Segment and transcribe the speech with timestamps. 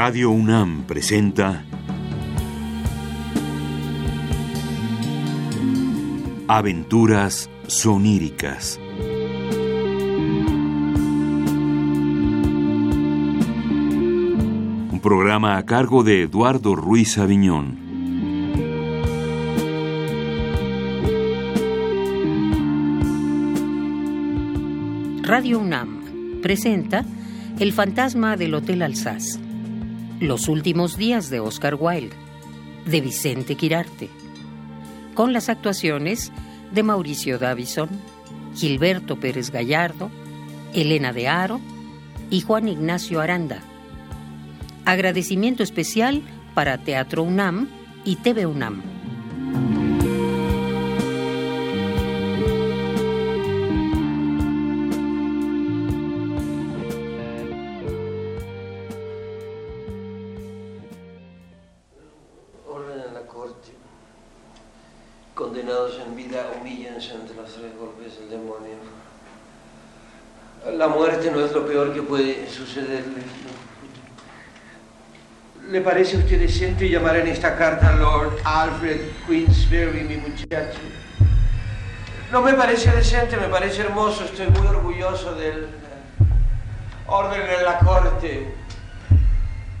[0.00, 1.64] Radio UNAM presenta
[6.46, 8.78] Aventuras soníricas.
[14.92, 17.76] Un programa a cargo de Eduardo Ruiz Aviñón.
[25.24, 27.04] Radio UNAM presenta
[27.58, 29.47] El fantasma del Hotel Alsace.
[30.20, 32.16] Los últimos días de Oscar Wilde,
[32.86, 34.10] de Vicente Quirarte,
[35.14, 36.32] con las actuaciones
[36.72, 37.88] de Mauricio Davison,
[38.52, 40.10] Gilberto Pérez Gallardo,
[40.74, 41.60] Elena de Aro
[42.30, 43.62] y Juan Ignacio Aranda.
[44.84, 47.68] Agradecimiento especial para Teatro UNAM
[48.04, 48.82] y TV UNAM.
[76.08, 80.78] Parece usted decente llamar en esta carta Lord Alfred Queensberry, mi muchacho?
[82.32, 85.68] No me parece decente, me parece hermoso, estoy muy orgulloso del
[87.06, 88.54] orden en la corte.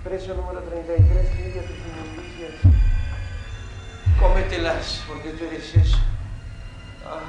[0.04, 1.76] Preso número 33, limpia tus.
[4.20, 5.96] Cómetelas, porque tú eres eso.
[7.06, 7.20] Ah,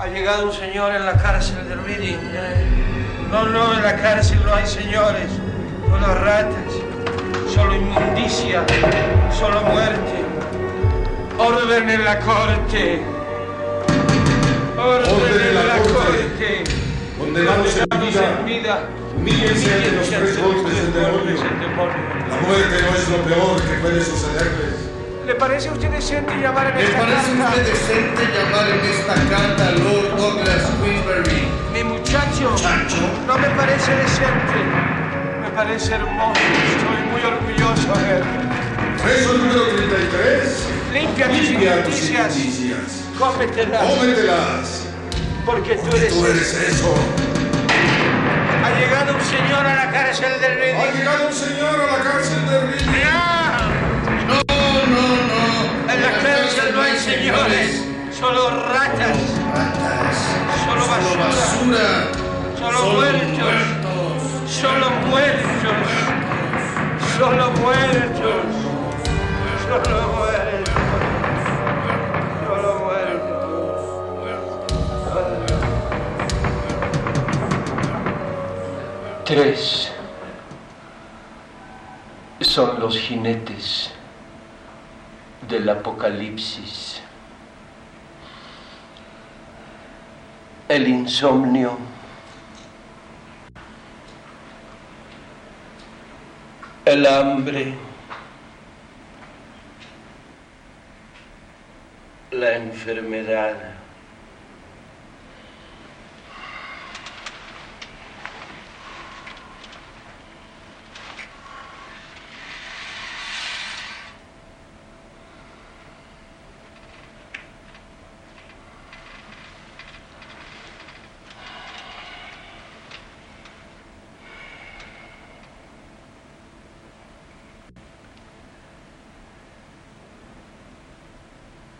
[0.00, 2.18] ha llegado un señor en la cárcel de Reading.
[2.34, 2.66] eh.
[3.32, 5.28] No, no, en la cárcel no hay señores,
[5.88, 6.87] solo ratas,
[7.52, 8.62] solo inmundicia,
[9.36, 10.24] solo muerte.
[11.38, 13.02] Orden en la corte.
[14.76, 16.64] Orden en la corte.
[17.18, 21.34] Condenados en vida, humíllense ante los tres golpes del demonio.
[22.30, 24.74] La muerte no es lo peor que puede sucederles.
[25.26, 27.48] ¿Le parece a usted decente llamar en ¿Le esta parece a carta?
[27.50, 31.48] usted decente llamar en esta carta a Lord Douglas Queensberry?
[31.74, 32.54] Mi muchacho,
[33.26, 34.58] no me parece decente.
[35.42, 36.40] Me parece hermoso.
[36.40, 38.22] Estoy muy orgulloso de él.
[39.02, 40.68] Preso número 33.
[40.92, 43.04] Limpia Limpia tus inmundicias.
[43.18, 43.82] Cómetelas.
[43.82, 44.82] Cómetelas.
[45.44, 46.12] Porque tú eres.
[46.12, 46.94] Tú eres eso.
[48.64, 50.98] Ha llegado un señor a la cárcel del Ha Reading.
[50.98, 53.02] llegado un señor a la cárcel de Reading.
[54.28, 54.34] ¡No!
[54.36, 55.92] No, no.
[55.92, 57.82] En la cárcel no hay señores.
[58.18, 59.16] Solo ratas.
[59.54, 60.16] Ratas.
[60.66, 61.24] Solo Solo basura.
[61.24, 61.88] basura.
[62.58, 63.38] Solo Solo muertos.
[63.38, 64.50] muertos.
[64.60, 66.17] Solo muertos.
[67.18, 68.46] Solo muertos.
[69.64, 70.74] Solo muertos.
[72.46, 73.82] Solo muertos.
[79.24, 79.92] Tres
[82.40, 83.90] son los jinetes
[85.48, 87.02] del apocalipsis.
[90.68, 91.97] El insomnio.
[96.88, 97.74] El hambre.
[102.30, 103.77] La enfermedad.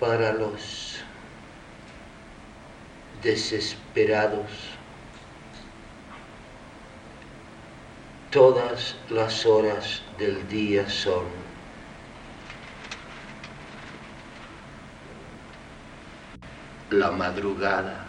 [0.08, 0.96] Para los
[3.22, 4.48] desesperados.
[8.30, 11.24] Todas las horas del día son
[16.88, 18.06] la madrugada,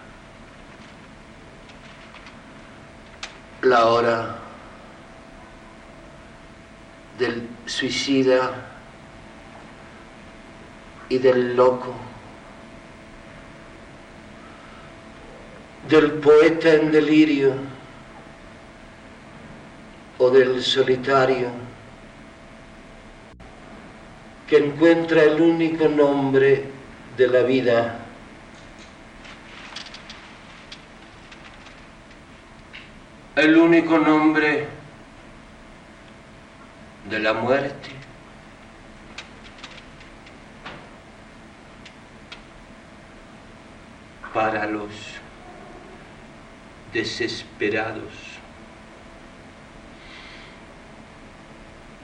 [3.62, 4.38] la hora
[7.18, 8.69] del suicida
[11.10, 11.94] y del loco,
[15.90, 17.54] del poeta en delirio
[20.20, 21.50] o del solitario
[24.50, 26.66] que encuentra el único nombre
[27.16, 28.00] de la vida.
[33.36, 34.66] El único nombre
[37.10, 37.99] de la muerte.
[44.34, 44.92] Para los
[46.94, 48.40] desesperados.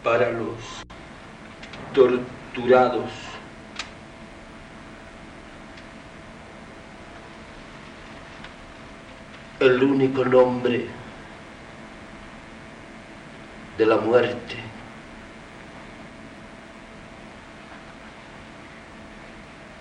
[0.06, 0.86] para los
[1.95, 3.10] torturados.
[9.60, 10.86] El único nombre
[13.80, 14.57] de la muerte.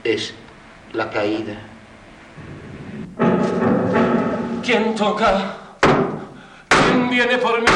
[0.04, 0.34] Es
[0.94, 1.73] la caída.
[4.64, 5.56] ¿Quién toca?
[6.68, 7.66] ¿Quién viene por mí?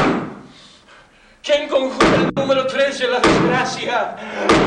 [1.43, 4.15] ¿Quién conjura el número 3 de la desgracia?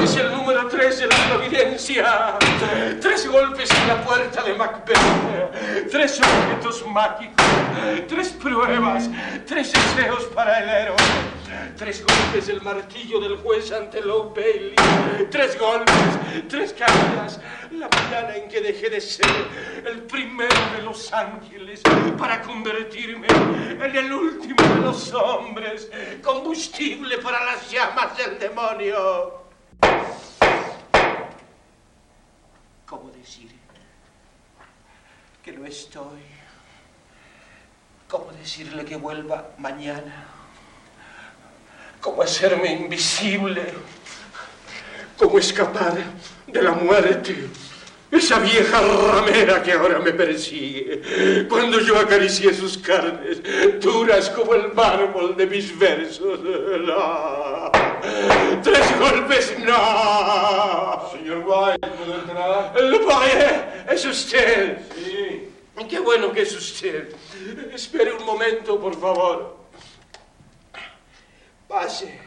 [0.04, 2.38] Es el número 3 de la providencia.
[3.00, 5.90] Tres golpes en la puerta de Macbeth.
[5.90, 7.44] Tres objetos mágicos.
[8.08, 9.10] Tres pruebas.
[9.44, 10.96] Tres deseos para el héroe.
[11.76, 14.74] Tres golpes del martillo del juez ante Low Bailey.
[15.30, 15.94] Tres golpes,
[16.48, 17.40] tres caídas.
[17.72, 19.26] La mañana en que dejé de ser
[19.86, 21.80] el primero de los ángeles
[22.18, 25.90] para convertirme en el último de los hombres.
[26.22, 29.42] Combustible para las llamas del demonio.
[32.86, 33.50] ¿Cómo decir
[35.42, 36.20] que no estoy?
[38.08, 40.41] ¿Cómo decirle que vuelva mañana?
[42.02, 43.62] ¿Cómo hacerme invisible?
[45.16, 45.94] ¿Cómo escapar
[46.48, 47.46] de la muerte?
[48.10, 51.46] Esa vieja ramera que ahora me persigue.
[51.48, 53.40] Cuando yo acaricié sus carnes,
[53.80, 56.40] duras como el mármol de mis versos.
[56.40, 57.70] No.
[58.64, 61.08] Tres golpes, no.
[61.12, 62.82] Señor White, ¿puedo entrar?
[62.82, 64.78] Le Poirier, es usted.
[64.92, 65.48] Sí.
[65.88, 67.14] Qué bueno que es usted.
[67.72, 69.61] Espere un momento, por favor.
[71.72, 72.20] Pase.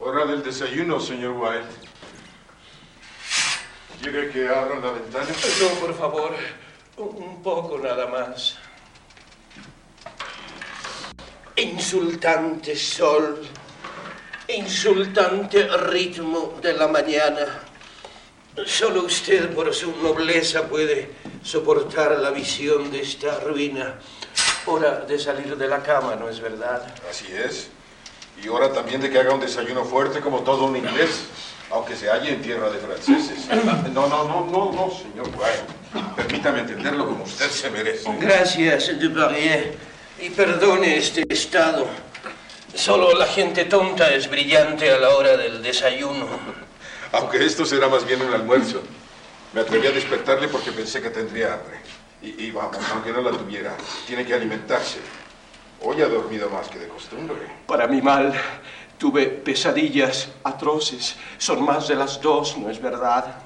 [0.00, 1.68] Hora del desayuno, señor White.
[4.02, 5.28] ¿Quiere que abra la ventana?
[5.28, 6.34] No, por favor.
[6.96, 8.58] Un poco nada más.
[11.54, 13.46] Insultante sol.
[14.48, 17.67] Insultante ritmo de la mañana.
[18.66, 21.10] Solo usted, por su nobleza, puede
[21.42, 23.94] soportar la visión de esta ruina.
[24.66, 26.82] Hora de salir de la cama, ¿no es verdad?
[27.08, 27.68] Así es.
[28.42, 31.24] Y hora también de que haga un desayuno fuerte como todo un inglés,
[31.70, 33.46] aunque se halle en tierra de franceses.
[33.92, 36.14] No, no, no, no, no, señor White.
[36.14, 38.08] Permítame entenderlo como usted se merece.
[38.20, 39.76] Gracias, Duparrier.
[40.20, 41.86] Y perdone este estado.
[42.74, 46.26] Solo la gente tonta es brillante a la hora del desayuno.
[47.12, 48.82] Aunque esto será más bien un almuerzo.
[49.52, 51.80] Me atreví a despertarle porque pensé que tendría hambre.
[52.22, 53.76] Y, y vamos, aunque no la tuviera,
[54.06, 54.98] tiene que alimentarse.
[55.80, 57.36] Hoy ha dormido más que de costumbre.
[57.66, 58.34] Para mi mal,
[58.98, 61.16] tuve pesadillas atroces.
[61.38, 63.36] Son más de las dos, ¿no es verdad?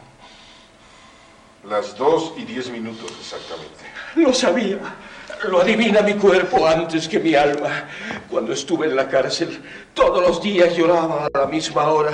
[1.69, 3.85] Las dos y diez minutos exactamente.
[4.17, 4.79] Lo sabía.
[5.49, 7.89] Lo adivina mi cuerpo antes que mi alma.
[8.31, 9.63] Cuando estuve en la cárcel,
[9.95, 12.13] todos los días lloraba a la misma hora.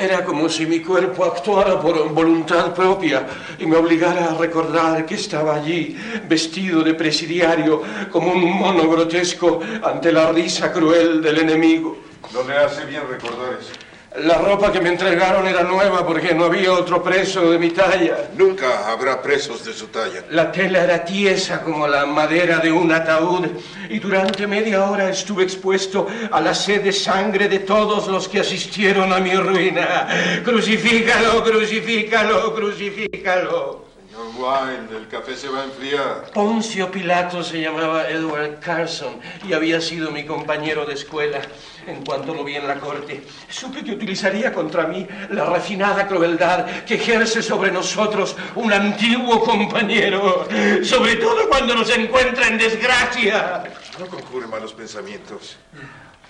[0.00, 3.26] Era como si mi cuerpo actuara por voluntad propia
[3.58, 5.96] y me obligara a recordar que estaba allí,
[6.28, 11.98] vestido de presidiario, como un mono grotesco ante la risa cruel del enemigo.
[12.32, 13.87] No le hace bien recordar eso.
[14.16, 18.30] La ropa que me entregaron era nueva porque no había otro preso de mi talla.
[18.36, 20.24] Nunca habrá presos de su talla.
[20.30, 23.46] La tela era tiesa como la madera de un ataúd
[23.90, 28.40] y durante media hora estuve expuesto a la sed de sangre de todos los que
[28.40, 30.08] asistieron a mi ruina.
[30.42, 33.87] Crucifícalo, crucifícalo, crucifícalo.
[34.18, 36.32] Señor Wine, el café se va a enfriar.
[36.34, 41.40] Poncio Pilato se llamaba Edward Carson y había sido mi compañero de escuela.
[41.86, 46.66] En cuanto lo vi en la corte, supe que utilizaría contra mí la refinada crueldad
[46.84, 50.48] que ejerce sobre nosotros un antiguo compañero,
[50.82, 53.62] sobre todo cuando nos encuentra en desgracia.
[54.00, 55.58] No conjure malos pensamientos.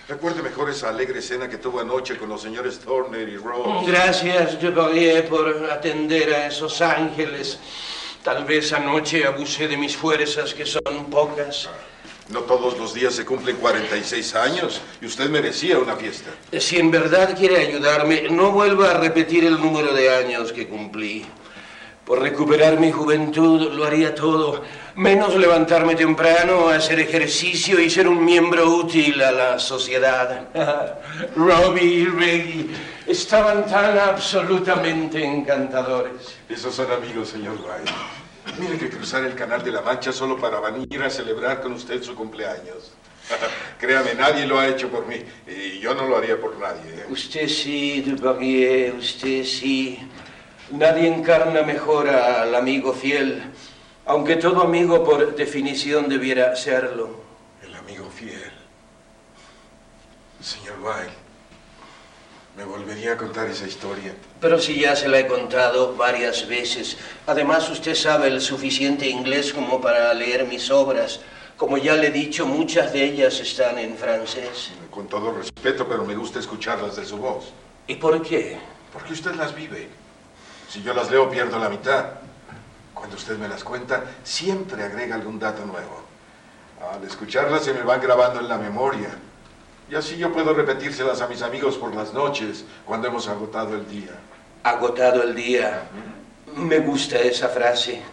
[0.09, 3.85] Recuerde mejor esa alegre cena que tuvo anoche con los señores Turner y Rose.
[3.85, 7.59] Gracias, Duvalier, por atender a esos ángeles.
[8.23, 11.69] Tal vez anoche abusé de mis fuerzas, que son pocas.
[12.29, 16.31] No todos los días se cumplen 46 años y usted merecía una fiesta.
[16.59, 21.23] Si en verdad quiere ayudarme, no vuelva a repetir el número de años que cumplí.
[22.09, 24.63] Por recuperar mi juventud lo haría todo,
[24.95, 30.47] menos levantarme temprano, hacer ejercicio y ser un miembro útil a la sociedad.
[31.35, 32.65] Robbie y Reggie
[33.05, 36.35] estaban tan absolutamente encantadores.
[36.49, 37.93] Esos son amigos, señor White.
[38.59, 42.01] Mire que cruzar el canal de la Mancha solo para venir a celebrar con usted
[42.01, 42.91] su cumpleaños.
[43.79, 46.89] Créame, nadie lo ha hecho por mí y yo no lo haría por nadie.
[46.91, 47.05] ¿eh?
[47.07, 50.08] Usted sí, Duvalier, usted sí.
[50.71, 53.41] Nadie encarna mejor al amigo fiel,
[54.05, 57.09] aunque todo amigo por definición debiera serlo.
[57.63, 58.51] El amigo fiel.
[60.39, 61.11] Señor Wilde,
[62.55, 64.13] me volvería a contar esa historia.
[64.39, 66.97] Pero si ya se la he contado varias veces.
[67.25, 71.19] Además, usted sabe el suficiente inglés como para leer mis obras.
[71.57, 74.69] Como ya le he dicho, muchas de ellas están en francés.
[74.91, 77.51] Con todo respeto, pero me gusta escucharlas de su voz.
[77.87, 78.57] ¿Y por qué?
[78.93, 79.89] Porque usted las vive.
[80.69, 82.05] Si yo las leo, pierdo la mitad.
[82.93, 86.03] Cuando usted me las cuenta, siempre agrega algún dato nuevo.
[86.93, 89.09] Al escucharlas se me van grabando en la memoria.
[89.89, 93.89] Y así yo puedo repetírselas a mis amigos por las noches, cuando hemos agotado el
[93.89, 94.11] día.
[94.61, 95.89] Agotado el día.
[96.55, 98.03] Me gusta esa frase.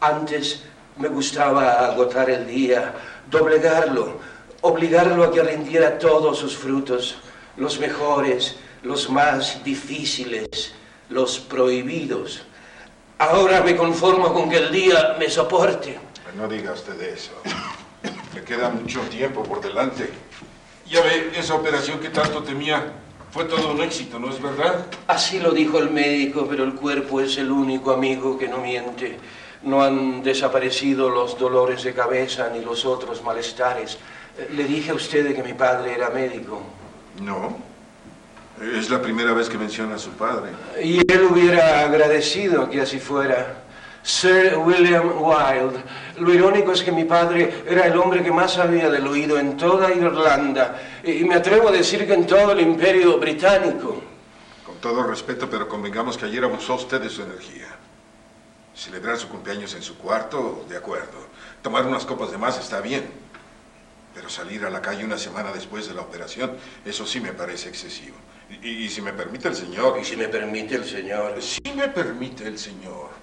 [0.00, 0.62] Antes
[0.96, 2.94] me gustaba agotar el día,
[3.30, 4.18] doblegarlo,
[4.62, 7.18] obligarlo a que rindiera todos sus frutos,
[7.56, 10.72] los mejores, los más difíciles,
[11.08, 12.42] los prohibidos.
[13.18, 15.98] Ahora me conformo con que el día me soporte.
[16.36, 17.32] No diga usted eso.
[18.34, 20.10] Me queda mucho tiempo por delante.
[20.86, 22.92] Ya ve, esa operación que tanto temía
[23.32, 24.86] fue todo un éxito, ¿no es verdad?
[25.06, 29.18] Así lo dijo el médico, pero el cuerpo es el único amigo que no miente.
[29.62, 33.98] No han desaparecido los dolores de cabeza ni los otros malestares.
[34.38, 36.62] Eh, Le dije a usted que mi padre era médico.
[37.20, 37.56] No.
[38.60, 40.50] Es la primera vez que menciona a su padre.
[40.82, 43.64] Y él hubiera agradecido que así fuera.
[44.02, 45.82] Sir William Wilde.
[46.18, 49.56] Lo irónico es que mi padre era el hombre que más sabía del oído en
[49.56, 50.80] toda Irlanda.
[51.04, 54.02] Y me atrevo a decir que en todo el imperio británico.
[54.64, 57.68] Con todo respeto, pero convengamos que ayer abusó usted de su energía.
[58.74, 61.28] Celebrar su cumpleaños en su cuarto, de acuerdo.
[61.62, 63.08] Tomar unas copas de más está bien.
[64.14, 67.68] Pero salir a la calle una semana después de la operación, eso sí me parece
[67.68, 68.16] excesivo.
[68.50, 69.98] Y, y si me permite el señor...
[70.00, 71.42] Y si me permite el señor.
[71.42, 73.18] Si me permite el señor.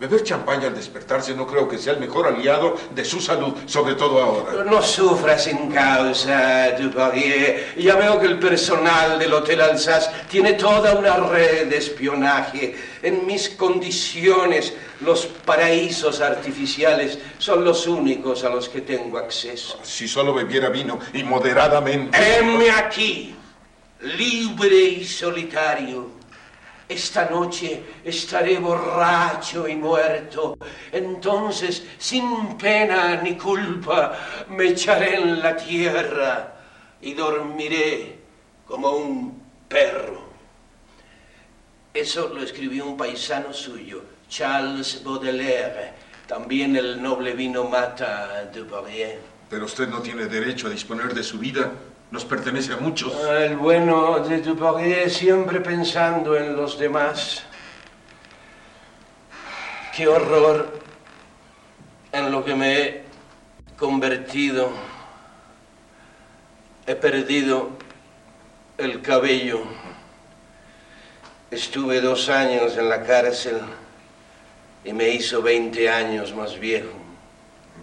[0.00, 3.96] Beber champaña al despertarse no creo que sea el mejor aliado de su salud, sobre
[3.96, 4.62] todo ahora.
[4.62, 7.74] No sufra sin causa, Duparier.
[7.76, 12.76] Ya veo que el personal del Hotel Alsace tiene toda una red de espionaje.
[13.02, 19.80] En mis condiciones, los paraísos artificiales son los únicos a los que tengo acceso.
[19.82, 22.16] Si solo bebiera vino y moderadamente...
[22.16, 23.34] Heme aquí,
[24.00, 26.18] libre y solitario.
[26.88, 30.56] Esta noche estaré borracho y muerto.
[30.90, 36.54] Entonces, sin pena ni culpa, me echaré en la tierra
[37.02, 38.18] y dormiré
[38.66, 40.28] como un perro.
[41.92, 45.92] Eso lo escribió un paisano suyo, Charles Baudelaire.
[46.26, 49.18] También el noble vino mata a Duparier.
[49.50, 51.72] Pero usted no tiene derecho a disponer de su vida.
[52.10, 53.12] Nos pertenece a muchos.
[53.28, 57.42] El bueno de Duparier siempre pensando en los demás.
[59.94, 60.80] Qué horror
[62.10, 63.04] en lo que me he
[63.76, 64.70] convertido.
[66.86, 67.70] He perdido
[68.78, 69.60] el cabello.
[71.50, 73.60] Estuve dos años en la cárcel
[74.82, 76.97] y me hizo 20 años más viejo.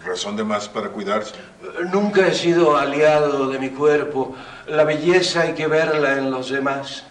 [0.06, 1.34] Razón de más para cuidarse.
[1.92, 4.36] Nunca he sido aliado de mi cuerpo.
[4.68, 7.06] La belleza hay que verla en los demás.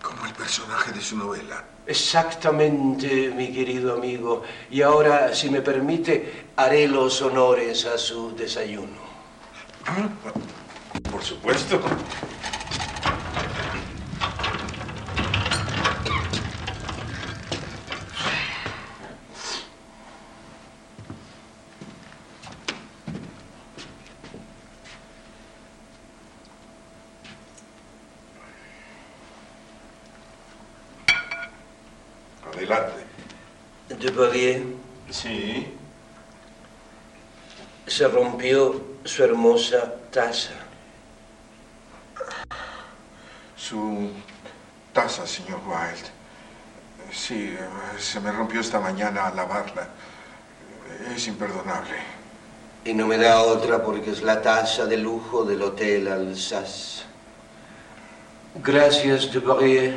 [0.00, 1.64] Como el personaje de su novela.
[1.86, 4.42] Exactamente, mi querido amigo.
[4.70, 9.02] Y ahora, si me permite, haré los honores a su desayuno.
[11.10, 11.80] Por supuesto.
[32.54, 33.02] Adelante.
[35.10, 35.74] Sí.
[37.86, 40.52] se rompió su hermosa taza.
[43.56, 44.10] Su
[44.92, 46.08] taza, señor Wilde.
[47.12, 47.56] Sí,
[47.98, 49.88] se me rompió esta mañana al lavarla.
[51.14, 51.96] Es imperdonable.
[52.84, 57.02] Y no me da otra porque es la taza de lujo del Hotel Alsace.
[58.54, 59.94] Gracias, Duparier,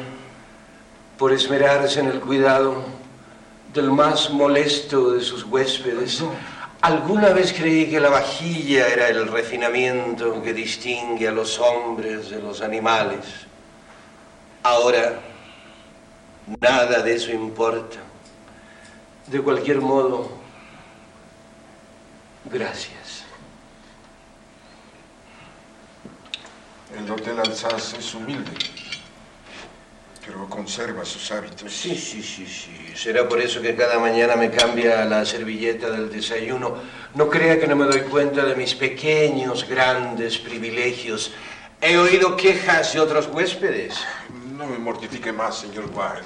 [1.17, 3.04] por esmerarse en el cuidado
[3.75, 6.24] del más molesto de sus huéspedes.
[6.82, 12.41] Alguna vez creí que la vajilla era el refinamiento que distingue a los hombres de
[12.41, 13.25] los animales.
[14.63, 15.20] Ahora,
[16.62, 17.98] nada de eso importa.
[19.27, 20.32] De cualquier modo,
[22.46, 23.25] gracias.
[26.98, 28.75] El Hotel Alsace es humilde.
[30.25, 31.72] Pero conserva sus hábitos.
[31.72, 32.94] Sí, sí, sí, sí.
[32.96, 36.77] Será por eso que cada mañana me cambia la servilleta del desayuno.
[37.13, 41.32] No crea que no me doy cuenta de mis pequeños, grandes privilegios.
[41.79, 44.00] He oído quejas de otros huéspedes.
[44.58, 46.25] No me mortifique más, señor Wilde.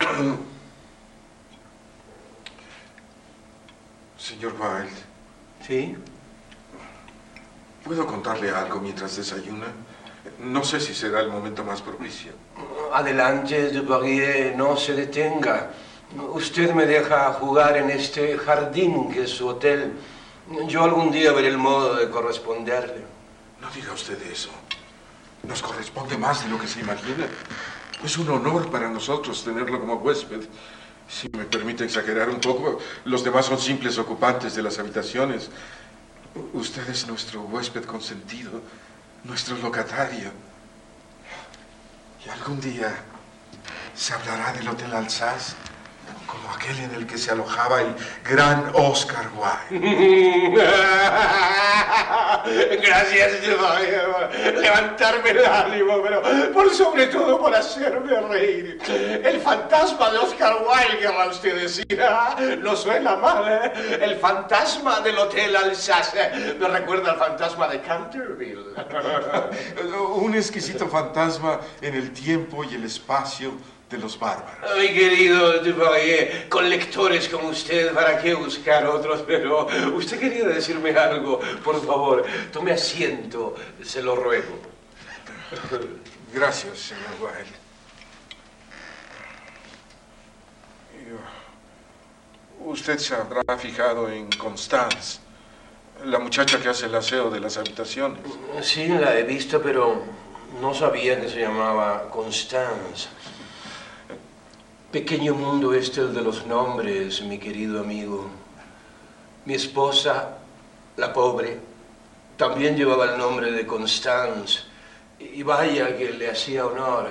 [4.18, 4.92] Señor Wilde,
[5.66, 5.96] ¿Sí?
[7.84, 9.66] ¿Puedo contarle algo mientras desayuna?
[10.38, 12.32] No sé si será el momento más propicio.
[12.92, 15.70] Adelante, Dupoirier, no se detenga.
[16.32, 19.92] Usted me deja jugar en este jardín que es su hotel.
[20.66, 23.04] Yo algún día veré el modo de corresponderle.
[23.60, 24.50] No diga usted eso.
[25.44, 27.26] Nos corresponde más de lo que se imagina.
[28.04, 30.42] Es un honor para nosotros tenerlo como huésped.
[31.08, 35.50] Si me permite exagerar un poco, los demás son simples ocupantes de las habitaciones.
[36.54, 38.62] Usted es nuestro huésped consentido,
[39.24, 40.30] nuestro locatario.
[42.24, 42.94] Y algún día
[43.94, 45.54] se hablará del Hotel Alsace
[46.32, 50.54] como aquel en el que se alojaba el gran Oscar Wilde.
[52.82, 56.22] Gracias, por levantarme el ánimo, pero
[56.54, 58.78] por sobre todo por hacerme reír.
[59.22, 62.02] El fantasma de Oscar Wilde, querrá usted decir.
[62.02, 63.98] Ah, No suena mal, ¿eh?
[64.00, 66.54] El fantasma del Hotel Alsace.
[66.58, 68.72] Me recuerda al fantasma de Canterville.
[70.14, 73.52] Un exquisito fantasma en el tiempo y el espacio
[73.92, 74.76] de los bárbaros.
[74.78, 79.22] Mi querido Dupoirier, con lectores como usted, ¿para qué buscar otros?
[79.26, 84.58] Pero usted quería decirme algo, por favor, tome asiento, se lo ruego.
[86.32, 87.58] Gracias, señor Wilde.
[91.10, 95.18] Yo- Usted se habrá fijado en Constance,
[96.04, 98.20] la muchacha que hace el aseo de las habitaciones.
[98.62, 100.02] Sí, la he visto, pero
[100.60, 103.08] no sabía que se llamaba Constance.
[104.92, 108.28] Pequeño mundo este el de los nombres, mi querido amigo.
[109.46, 110.36] Mi esposa,
[110.98, 111.58] la pobre,
[112.36, 114.64] también llevaba el nombre de Constance.
[115.18, 117.08] Y vaya que le hacía honor.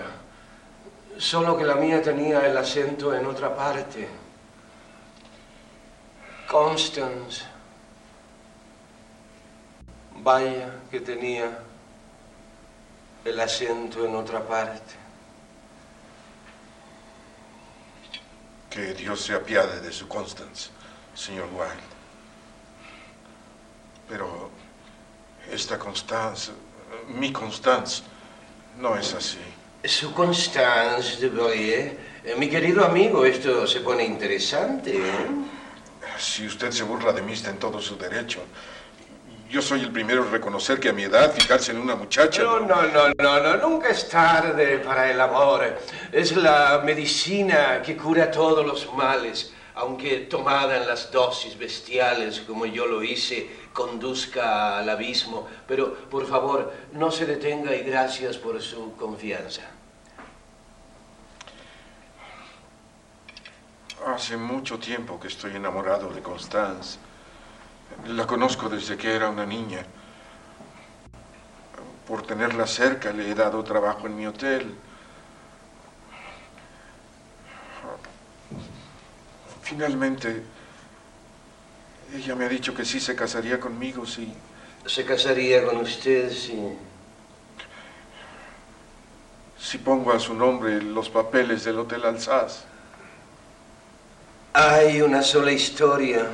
[1.17, 4.07] Solo que la mía tenía el acento en otra parte.
[6.47, 7.45] Constance.
[10.17, 11.63] Vaya que tenía
[13.25, 15.00] el acento en otra parte.
[18.71, 20.69] Que Dios se apiade de su Constance,
[21.13, 21.83] señor Wilde.
[24.07, 24.49] Pero
[25.51, 26.53] esta Constance,
[27.09, 28.01] mi Constance,
[28.79, 29.43] no es así.
[29.83, 34.95] Su Constance de Boyer, eh, mi querido amigo, esto se pone interesante.
[34.95, 35.27] ¿eh?
[36.17, 38.39] Si usted se burla de mí, está en todo su derecho.
[39.51, 42.41] Yo soy el primero en reconocer que a mi edad fijarse en una muchacha...
[42.41, 45.77] No, no, no, no, no, nunca es tarde para el amor.
[46.09, 52.65] Es la medicina que cura todos los males, aunque tomada en las dosis bestiales como
[52.65, 55.49] yo lo hice, conduzca al abismo.
[55.67, 59.63] Pero, por favor, no se detenga y gracias por su confianza.
[64.07, 67.10] Hace mucho tiempo que estoy enamorado de Constance.
[68.07, 69.85] La conozco desde que era una niña.
[72.07, 74.75] Por tenerla cerca le he dado trabajo en mi hotel.
[79.61, 80.43] Finalmente,
[82.13, 84.33] ella me ha dicho que sí se casaría conmigo si,
[84.85, 86.77] Se casaría con usted si...
[89.57, 92.65] si pongo a su nombre los papeles del Hotel Alsace.
[94.53, 96.27] Hay una sola historia.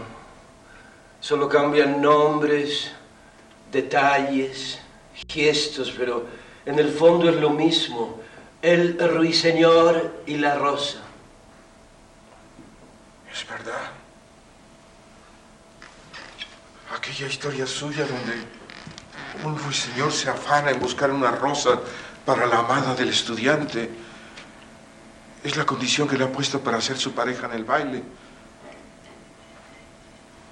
[1.20, 2.92] Solo cambian nombres,
[3.72, 4.80] detalles,
[5.28, 6.26] gestos, pero
[6.66, 8.22] en el fondo es lo mismo.
[8.62, 11.00] El ruiseñor y la rosa.
[13.32, 13.92] Es verdad.
[16.96, 18.58] Aquella historia suya donde
[19.44, 21.80] un ruiseñor se afana en buscar una rosa
[22.26, 23.90] para la amada del estudiante
[25.44, 28.04] es la condición que le ha puesto para ser su pareja en el baile.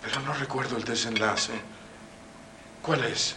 [0.05, 1.53] Pero no recuerdo el desenlace.
[2.83, 3.35] ¿Cuál es?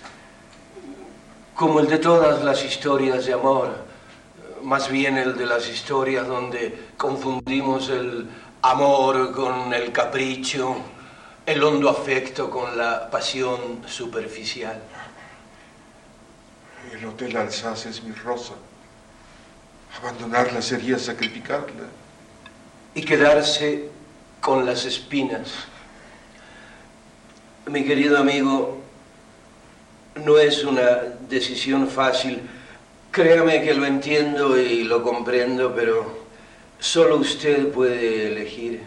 [1.55, 3.87] Como el de todas las historias de amor.
[4.63, 8.29] Más bien el de las historias donde confundimos el
[8.61, 10.77] amor con el capricho,
[11.47, 14.79] el hondo afecto con la pasión superficial.
[16.93, 18.55] El Hotel Alsace es mi rosa.
[20.03, 21.85] Abandonarla sería sacrificarla.
[22.95, 23.89] y quedarse
[24.41, 25.51] con las espinas.
[27.69, 28.81] Mi querido amigo,
[30.25, 32.41] No es una decisión fácil.
[33.13, 36.25] Créame que lo entiendo y lo comprendo, pero
[36.81, 38.83] solo usted puede elegir.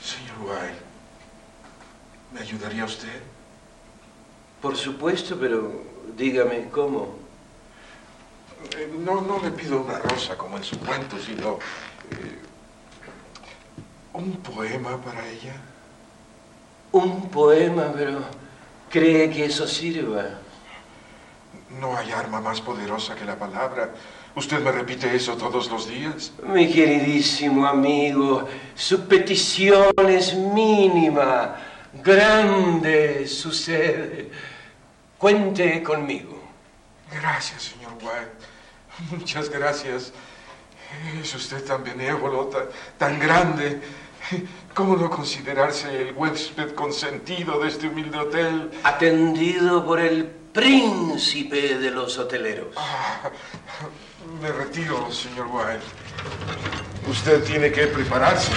[0.00, 0.78] Señor Wilde,
[2.32, 3.20] ¿me ayudaría usted?
[4.62, 5.82] Por supuesto, pero
[6.16, 7.16] dígame cómo.
[8.78, 11.58] Eh, No, no le pido una rosa como en su cuento, sino
[12.10, 12.38] eh,
[14.14, 15.54] un poema para ella.
[16.92, 18.20] Un poema, pero
[18.90, 20.24] ¿cree que eso sirva?
[21.80, 23.90] No hay arma más poderosa que la palabra.
[24.34, 26.32] ¿Usted me repite eso todos los días?
[26.42, 31.56] Mi queridísimo amigo, su petición es mínima,
[31.94, 34.30] grande sucede.
[35.16, 36.42] Cuente conmigo.
[37.10, 39.16] Gracias, señor Wilde.
[39.18, 40.12] Muchas gracias.
[41.22, 42.64] Es usted tan benévolo, tan,
[42.98, 43.80] tan grande.
[44.74, 48.70] ¿Cómo no considerarse el huésped consentido de este humilde hotel?
[48.84, 52.74] Atendido por el príncipe de los hoteleros.
[52.76, 53.30] Ah,
[54.40, 55.80] me retiro, señor Wilde.
[57.08, 58.52] Usted tiene que prepararse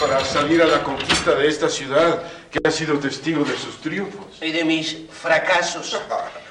[0.00, 4.26] para salir a la conquista de esta ciudad que ha sido testigo de sus triunfos.
[4.40, 5.98] Y de mis fracasos.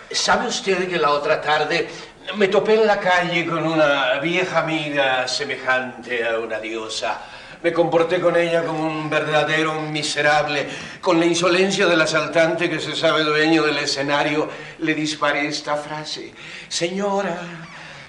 [0.10, 1.90] ¿Sabe usted que la otra tarde
[2.38, 7.22] me topé en la calle con una vieja amiga semejante a una diosa?
[7.64, 10.68] Me comporté con ella como un verdadero miserable.
[11.00, 16.34] Con la insolencia del asaltante que se sabe dueño del escenario, le disparé esta frase.
[16.68, 17.40] Señora,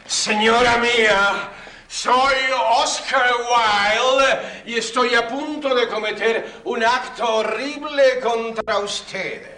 [0.07, 1.51] señora mía,
[1.87, 2.35] soy
[2.79, 9.51] Oscar Wilde y estoy a punto de cometer un acto horrible contra usted.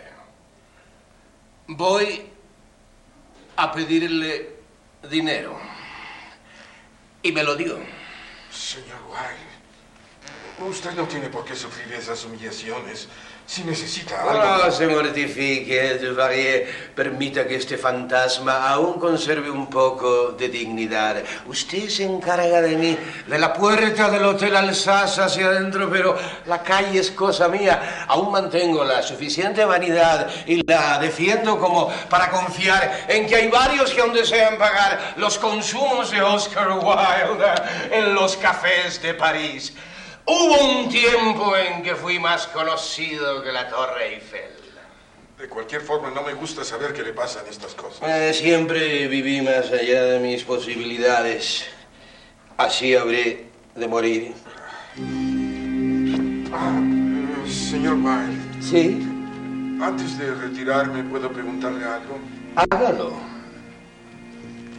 [1.68, 2.28] Voy
[3.56, 4.56] a pedirle
[5.08, 5.58] dinero.
[7.22, 7.78] Y me lo dio.
[8.50, 9.53] Señor Wilde,
[10.62, 13.08] usted no tiene por qué sufrir esas humillaciones.
[13.46, 14.64] Si necesita algo...
[14.64, 16.92] No se mortifique, Duvalier.
[16.94, 21.22] Permita que este fantasma aún conserve un poco de dignidad.
[21.46, 26.62] Usted se encarga de mí, de la puerta del Hotel Alsace hacia adentro, pero la
[26.62, 28.06] calle es cosa mía.
[28.08, 33.92] Aún mantengo la suficiente vanidad y la defiendo como para confiar en que hay varios
[33.92, 37.52] que aún desean pagar los consumos de Oscar Wilde
[37.90, 39.74] en los cafés de París.
[40.26, 44.50] Hubo un tiempo en que fui más conocido que la Torre Eiffel.
[45.38, 48.08] De cualquier forma, no me gusta saber qué le pasan estas cosas.
[48.08, 51.66] Eh, siempre viví más allá de mis posibilidades.
[52.56, 54.32] Así habré de morir.
[56.52, 59.06] Ah, eh, señor Wilde, ¿Sí?
[59.82, 62.18] antes de retirarme, ¿puedo preguntarle algo?
[62.56, 63.12] Hágalo.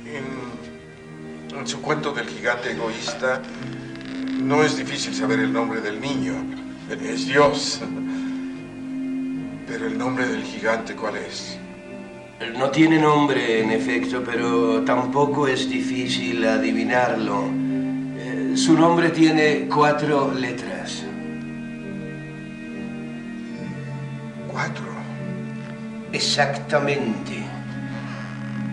[0.06, 3.42] En, en su cuento del gigante egoísta,
[4.41, 6.34] no es difícil saber el nombre del niño.
[6.89, 7.82] Es Dios.
[9.67, 11.58] Pero el nombre del gigante, ¿cuál es?
[12.58, 17.45] No tiene nombre, en efecto, pero tampoco es difícil adivinarlo.
[18.17, 21.04] Eh, su nombre tiene cuatro letras.
[24.52, 24.86] Cuatro.
[26.12, 27.43] Exactamente.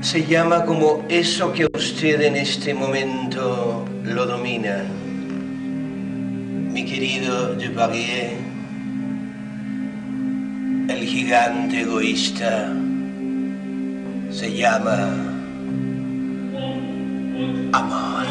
[0.01, 4.85] Se llama como eso que usted en este momento lo domina.
[6.73, 8.33] Mi querido Duvalier,
[10.89, 12.73] el gigante egoísta
[14.31, 14.97] se llama
[17.75, 18.27] amor.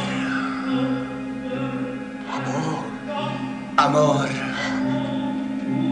[2.27, 2.83] Amor,
[3.77, 4.29] Amor,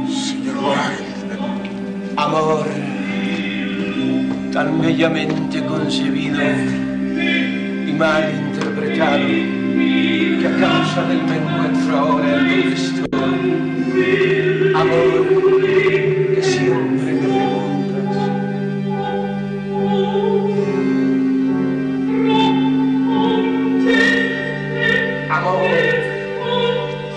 [0.10, 1.10] señor
[2.18, 2.66] amor,
[4.52, 6.42] tan bellamente concebido
[7.88, 9.59] y mal interpretado
[10.60, 13.10] causa del me encuentro ahora en donde estoy.
[14.76, 18.18] Amor, que siempre me preguntas.
[25.30, 25.70] Amor,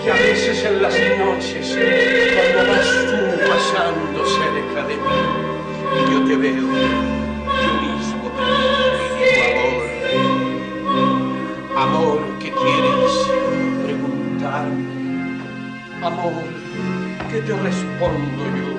[0.03, 1.77] que a veces en las noches,
[2.35, 3.17] cuando vas tú
[3.49, 5.19] pasando cerca de mí,
[5.95, 6.67] y yo te veo,
[17.33, 18.69] ¿qué te respondo yo?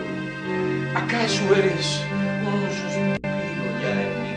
[0.94, 2.00] ¿Acaso eres
[2.46, 4.32] un suspiro ya en mí?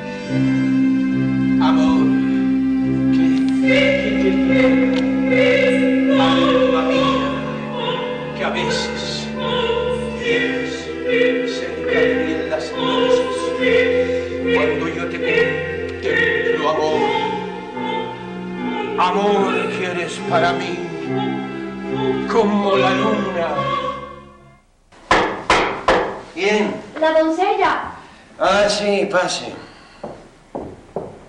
[1.61, 2.07] Amor,
[3.13, 3.25] que,
[3.67, 4.97] que te quiero.
[6.19, 7.29] Alma mía,
[8.35, 8.96] que a veces vienes
[29.19, 29.51] Pase.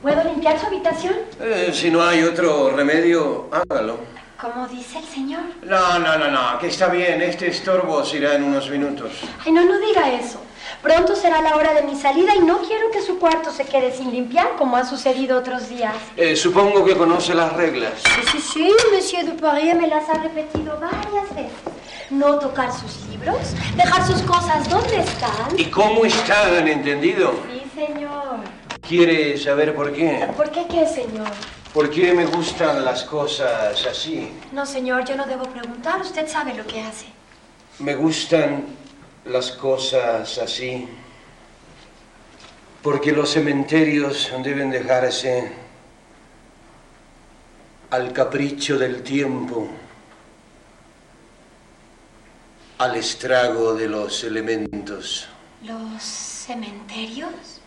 [0.02, 1.14] ¿Puedo limpiar su habitación?
[1.40, 3.96] Eh, si no hay otro remedio, hágalo.
[4.38, 5.40] Como dice el señor.
[5.62, 7.22] No, no, no, no, que está bien.
[7.22, 9.12] Este estorbo se irá en unos minutos.
[9.42, 10.38] Ay, no, no diga eso.
[10.82, 13.90] Pronto será la hora de mi salida y no quiero que su cuarto se quede
[13.90, 15.94] sin limpiar como ha sucedido otros días.
[16.14, 17.94] Eh, supongo que conoce las reglas.
[18.04, 21.52] Sí, sí, sí, Monsieur Dupoirier me las ha repetido varias veces.
[22.10, 23.38] No tocar sus libros,
[23.76, 25.58] dejar sus cosas donde están.
[25.58, 27.34] ¿Y cómo están, entendido?
[27.50, 28.40] Sí, señor.
[28.80, 30.28] ¿Quiere saber por qué?
[30.36, 31.28] ¿Por qué qué, señor?
[31.72, 34.32] ¿Por qué me gustan las cosas así?
[34.52, 36.00] No, señor, yo no debo preguntar.
[36.00, 37.06] Usted sabe lo que hace.
[37.78, 38.64] Me gustan
[39.24, 40.88] las cosas así
[42.82, 45.52] porque los cementerios deben dejarse
[47.90, 49.68] al capricho del tiempo,
[52.78, 55.28] al estrago de los elementos.
[55.62, 57.57] ¿Los cementerios?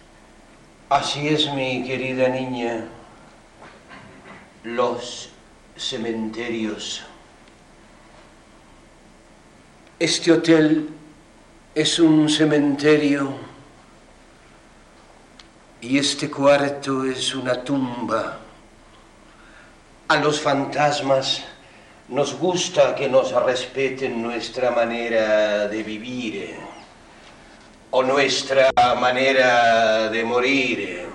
[0.92, 2.84] Así es, mi querida niña,
[4.66, 5.30] los
[5.78, 7.04] cementerios.
[9.98, 10.90] Este hotel
[11.74, 13.32] es un cementerio
[15.80, 18.40] y este cuarto es una tumba.
[20.10, 21.42] A los fantasmas
[22.10, 26.71] nos gusta que nos respeten nuestra manera de vivir
[27.92, 31.06] o nuestra manera de morir.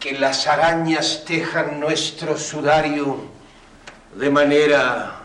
[0.00, 3.18] Que las arañas tejan nuestro sudario
[4.16, 5.20] de manera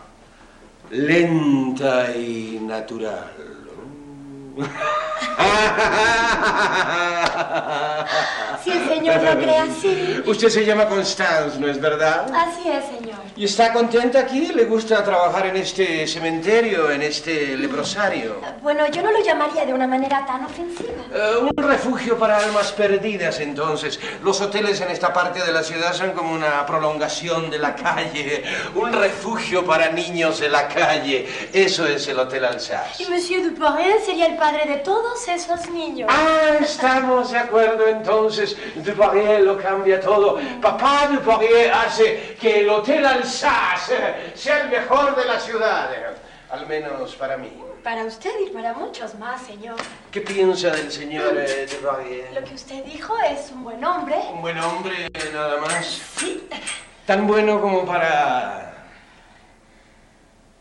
[0.90, 3.32] lenta y natural.
[8.64, 10.22] Si el señor lo cree así.
[10.26, 12.26] Usted se llama Constance, ¿no es verdad?
[12.34, 13.16] Así es, señor.
[13.36, 14.48] ¿Y está contenta aquí?
[14.48, 18.40] ¿Le gusta trabajar en este cementerio, en este leprosario?
[18.60, 20.90] Bueno, yo no lo llamaría de una manera tan ofensiva.
[21.14, 24.00] Eh, un refugio para almas perdidas, entonces.
[24.24, 28.42] Los hoteles en esta parte de la ciudad son como una prolongación de la calle.
[28.74, 31.28] Un refugio para niños de la calle.
[31.52, 33.04] Eso es el Hotel Alsace.
[33.04, 36.08] Y Monsieur Dupoirier sería el padre de todos esos niños.
[36.12, 38.56] Ah, estamos de acuerdo entonces.
[38.76, 40.38] Dupoirier lo cambia todo.
[40.60, 45.90] Papá Dupoirier hace que el Hotel Alsace sea el mejor de la ciudad.
[46.50, 47.52] Al menos para mí.
[47.82, 49.76] Para usted y para muchos más, señor.
[50.10, 52.32] ¿Qué piensa del señor eh, Dupoirier?
[52.34, 54.16] Lo que usted dijo es un buen hombre.
[54.32, 55.86] Un buen hombre, nada más.
[56.16, 56.48] Sí.
[57.06, 58.86] Tan bueno como para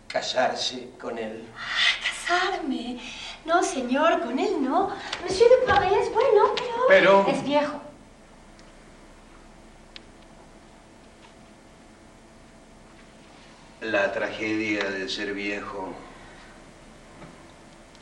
[0.08, 1.46] casarse con él.
[2.02, 3.00] Casarme.
[3.48, 4.90] No, señor, con él no.
[5.24, 6.88] Monsieur Dupoirier es bueno, pero...
[6.90, 7.80] Pero- Es viejo.
[13.82, 15.94] La tragedia de ser viejo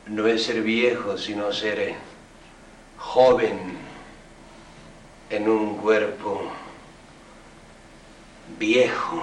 [0.06, 1.94] no es ser viejo, sino ser
[2.96, 3.76] joven
[5.30, 6.40] en un cuerpo
[8.58, 9.22] viejo.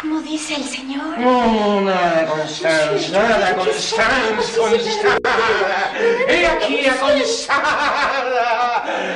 [0.00, 1.18] ¿Cómo dice el señor?
[1.18, 5.20] No, nada, Constance, nada, Constance, Constance.
[6.28, 7.48] He aquí a Constance,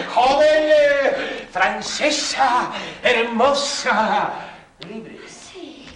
[0.09, 0.73] joven,
[1.51, 2.71] francesa,
[3.03, 4.31] hermosa,
[4.89, 5.19] libre.
[5.29, 5.87] Sí.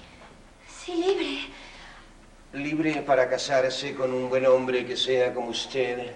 [0.85, 1.51] Sí, libre.
[2.53, 6.13] Libre para casarse con un buen hombre que sea como usted,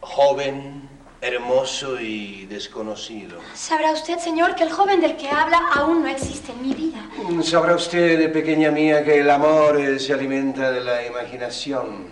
[0.00, 0.88] joven,
[1.20, 3.38] hermoso y desconocido.
[3.54, 6.98] Sabrá usted, señor, que el joven del que habla aún no existe en mi vida.
[7.42, 12.08] Sabrá usted, pequeña mía, que el amor eh, se alimenta de la imaginación.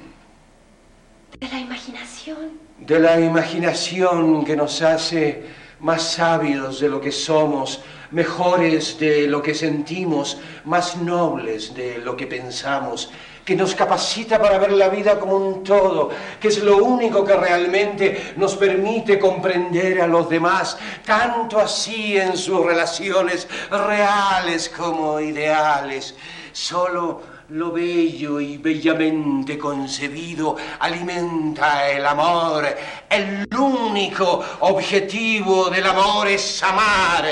[1.41, 2.69] De la imaginación.
[2.79, 5.45] de la imaginación que nos hace
[5.81, 12.17] más sabios de lo que somos, mejores de lo que sentimos, más nobles de lo
[12.17, 13.11] que pensamos,
[13.49, 17.35] que nos capacita para ver la vida como un todo, que es lo único que
[17.35, 26.15] realmente nos permite comprender a los demás, tanto así en sus relaciones reales como ideales.
[26.53, 32.67] Solo lo bello y bellamente concebido alimenta el amor.
[33.09, 37.25] El único objetivo del amor es amar,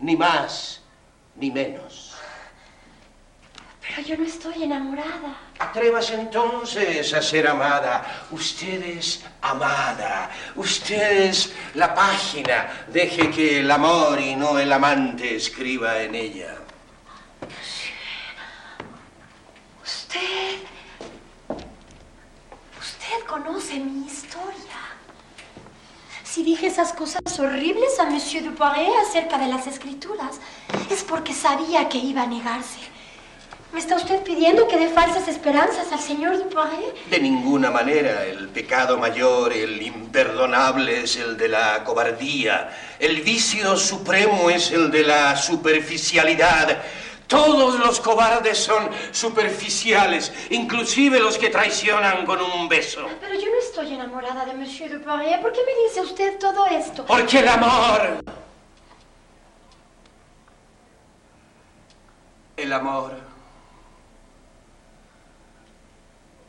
[0.00, 0.82] ni más
[1.36, 1.83] ni menos.
[3.88, 5.36] Pero yo no estoy enamorada.
[5.58, 8.26] Atrévase entonces a ser amada.
[8.30, 10.30] Usted es amada.
[10.56, 12.86] Usted es la página.
[12.88, 16.56] Deje que el amor y no el amante escriba en ella.
[19.82, 20.58] Usted...
[22.80, 24.80] Usted conoce mi historia.
[26.24, 30.40] Si dije esas cosas horribles a Monsieur Dupoirier acerca de las escrituras,
[30.90, 32.93] es porque sabía que iba a negarse.
[33.74, 36.94] ¿Me está usted pidiendo que dé falsas esperanzas al señor Dupoiré?
[37.10, 38.24] De ninguna manera.
[38.24, 42.70] El pecado mayor, el imperdonable, es el de la cobardía.
[43.00, 46.84] El vicio supremo es el de la superficialidad.
[47.26, 53.08] Todos los cobardes son superficiales, inclusive los que traicionan con un beso.
[53.20, 55.38] Pero yo no estoy enamorada de Monsieur Dupoiré.
[55.38, 57.04] ¿Por qué me dice usted todo esto?
[57.06, 58.22] Porque el amor...
[62.56, 63.33] El amor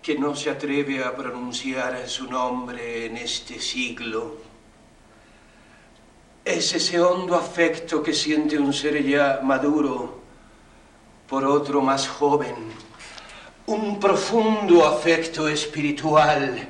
[0.05, 4.37] que no se atreve a pronunciar su nombre en este siglo.
[6.45, 10.21] Es ese hondo afecto que siente un ser ya maduro
[11.27, 12.53] por otro más joven.
[13.65, 16.67] Un profundo afecto espiritual,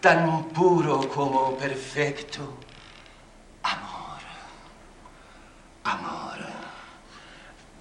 [0.00, 2.54] tan puro como perfecto.
[3.64, 4.20] Amor,
[5.84, 6.38] amor,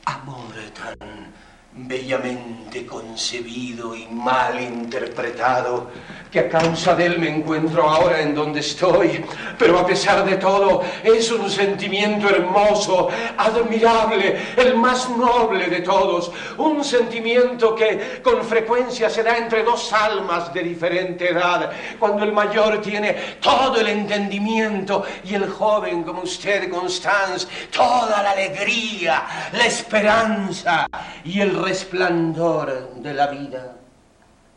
[0.03, 1.36] amor tan
[1.77, 5.91] bellamente concebido y mal interpretado,
[6.31, 9.23] que a causa de él me encuentro ahora en donde estoy,
[9.57, 16.31] pero a pesar de todo es un sentimiento hermoso, admirable, el más noble de todos,
[16.57, 22.33] un sentimiento que con frecuencia se da entre dos almas de diferente edad, cuando el
[22.33, 29.65] mayor tiene todo el entendimiento y el joven como usted, Constance, toda la alegría, la
[29.65, 30.87] esperanza
[31.23, 33.75] y el resplandor de la vida.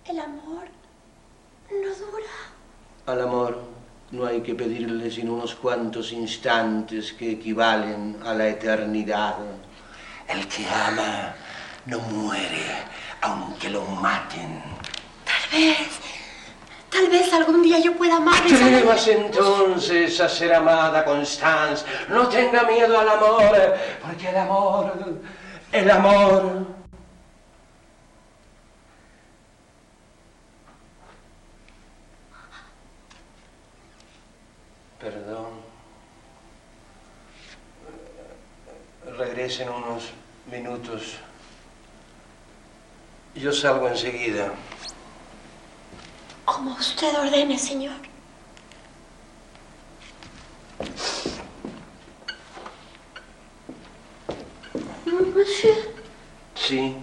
[0.05, 0.66] El amor
[1.70, 2.37] no dura.
[3.07, 3.59] Al amor
[4.12, 9.38] no hay que pedirle sino unos cuantos instantes que equivalen a la eternidad.
[10.29, 11.35] El que ama
[11.87, 12.66] no muere
[13.23, 14.62] aunque lo maten.
[15.25, 15.88] Tal vez,
[16.90, 18.40] tal vez algún día yo pueda amar.
[18.40, 21.85] Atrevas entonces a ser amada, Constance.
[22.09, 24.92] No tenga miedo al amor, porque el amor,
[25.73, 26.81] el amor
[35.01, 35.49] Perdón.
[39.50, 40.04] Regresen unos
[40.46, 41.16] minutos.
[43.34, 44.52] Yo salgo enseguida.
[46.44, 47.96] Como usted ordene, señor.
[55.34, 55.94] Monsieur.
[56.54, 56.94] Sí.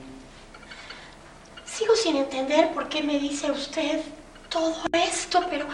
[1.66, 4.02] Sigo sin entender por qué me dice usted
[4.48, 5.68] todo esto, pero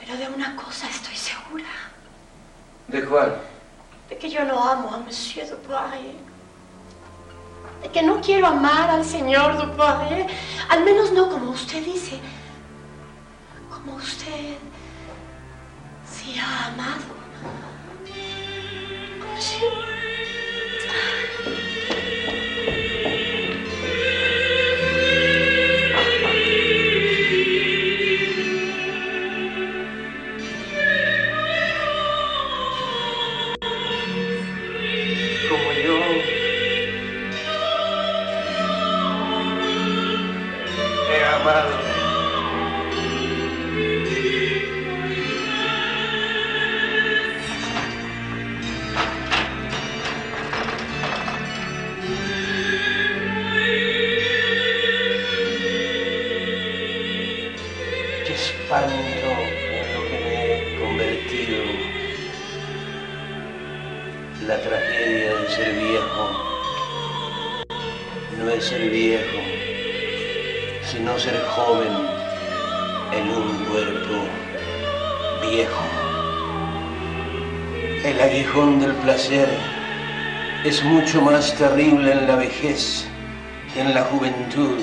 [0.00, 1.70] pero de una cosa estoy segura.
[2.88, 3.40] ¿De cuál?
[4.08, 6.16] De que yo no amo a Monsieur Dupoirier.
[7.82, 10.26] De que no quiero amar al señor Dupoirier.
[10.68, 12.18] Al menos no como usted dice.
[13.70, 14.56] Como usted
[16.10, 17.18] sí ha amado.
[19.34, 19.88] Monsieur.
[80.64, 83.06] Es mucho más terrible en la vejez
[83.72, 84.78] que en la juventud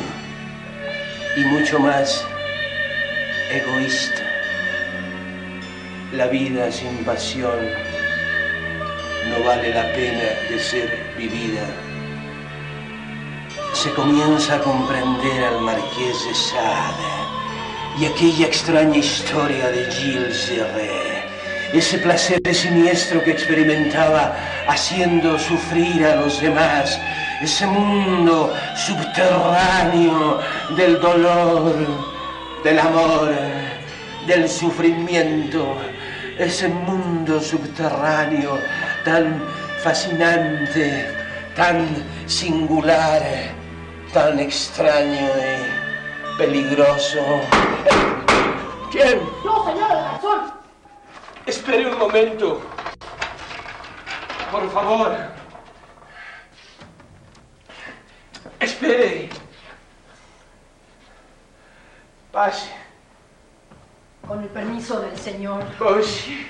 [1.38, 2.26] y mucho más
[3.52, 4.24] egoísta.
[6.12, 7.60] La vida sin pasión
[9.30, 11.68] no vale la pena de ser vivida.
[13.74, 17.16] Se comienza a comprender al marqués de Sade
[18.00, 21.15] y aquella extraña historia de Gilles Serret
[21.78, 24.36] ese placer siniestro que experimentaba
[24.68, 27.00] haciendo sufrir a los demás,
[27.42, 30.40] ese mundo subterráneo
[30.78, 31.76] del dolor,
[32.64, 33.34] del amor,
[34.26, 35.76] del sufrimiento,
[36.38, 38.58] ese mundo subterráneo
[39.04, 39.44] tan
[39.84, 41.08] fascinante,
[41.56, 41.88] tan
[42.26, 43.22] singular,
[44.14, 47.20] tan extraño y peligroso.
[48.92, 49.20] ¿Quién?
[49.44, 50.55] No, señor, razón.
[51.46, 52.62] Espere un momento.
[54.52, 55.36] Por favor.
[58.76, 59.30] espere.
[62.32, 62.70] Pase.
[64.28, 65.64] Con el permiso del señor.
[65.80, 66.48] Bosie.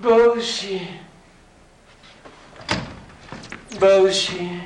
[0.00, 1.00] Bosie.
[3.78, 4.62] Bosie.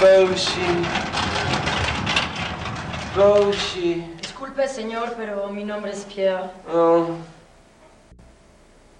[0.00, 0.62] Bosie.
[3.16, 4.16] Bosie.
[4.20, 6.50] Disculpe, señor, pero mi nombre es Pierre.
[6.72, 7.16] Oh.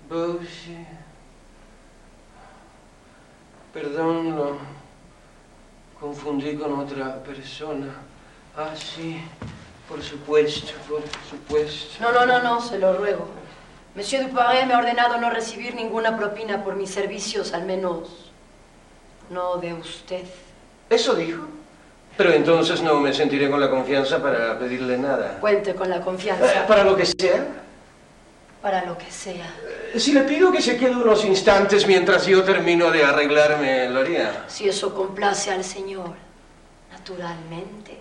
[0.09, 0.87] Bosie.
[3.73, 4.57] Perdón, lo
[6.01, 7.95] confundí con otra persona.
[8.57, 9.21] Ah, sí.
[9.89, 11.97] Por supuesto, por supuesto.
[12.01, 13.27] No, no, no, no, se lo ruego.
[13.95, 18.31] Monsieur Duparé me ha ordenado no recibir ninguna propina por mis servicios, al menos
[19.31, 20.25] no de usted.
[20.91, 21.43] ¿Eso dijo?
[22.17, 25.39] Pero entonces no me sentiré con la confianza para pedirle nada.
[25.41, 27.47] Cuente con la confianza, Para lo que sea.
[28.61, 29.47] Para lo que sea.
[29.97, 34.45] Si le pido que se quede unos instantes mientras yo termino de arreglarme, lo haría.
[34.49, 36.15] Si eso complace al señor,
[36.91, 37.99] naturalmente.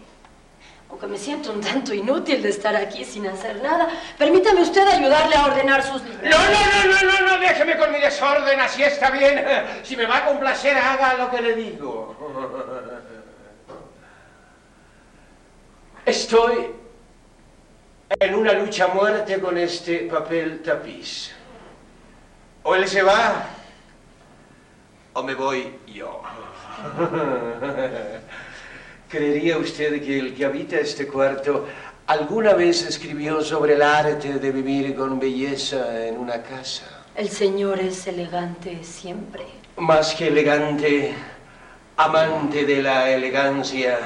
[0.90, 5.36] Aunque me siento un tanto inútil de estar aquí sin hacer nada, permítame usted ayudarle
[5.36, 6.24] a ordenar sus libros.
[6.24, 9.46] No, no, no, no, no, no, déjeme con mi desorden, así está bien.
[9.84, 12.16] Si me va a complacer, haga lo que le digo.
[16.06, 16.72] Estoy
[18.10, 21.32] en una lucha a muerte con este papel tapiz.
[22.64, 23.48] O él se va,
[25.14, 26.22] o me voy yo.
[29.10, 31.66] ¿Creería usted que el que habita este cuarto
[32.08, 37.04] alguna vez escribió sobre el arte de vivir con belleza en una casa?
[37.16, 39.46] El señor es elegante siempre.
[39.78, 41.16] Más que elegante,
[41.96, 43.98] amante de la elegancia,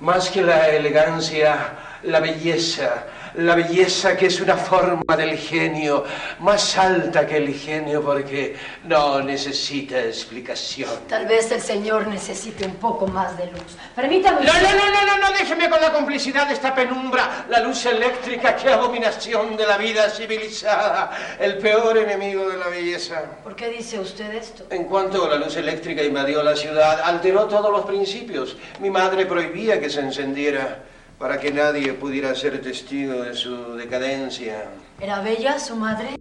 [0.00, 3.06] más que la elegancia, la belleza,
[3.36, 6.04] la belleza que es una forma del genio,
[6.40, 10.90] más alta que el genio porque no necesita explicación.
[11.08, 13.76] Tal vez el señor necesite un poco más de luz.
[13.94, 17.60] Permítame No, no, no, no, no, no, déjeme con la complicidad de esta penumbra, la
[17.60, 23.22] luz eléctrica, qué abominación de la vida civilizada, el peor enemigo de la belleza.
[23.44, 24.66] ¿Por qué dice usted esto?
[24.70, 28.56] En cuanto la luz eléctrica invadió la ciudad, alteró todos los principios.
[28.80, 30.82] Mi madre prohibía que se encendiera
[31.18, 34.64] para que nadie pudiera ser testigo de su decadencia.
[35.00, 36.16] ¿Era bella su madre?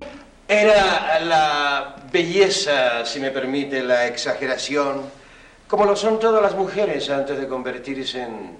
[0.47, 5.01] Era la belleza, si me permite la exageración,
[5.67, 8.57] como lo son todas las mujeres antes de convertirse en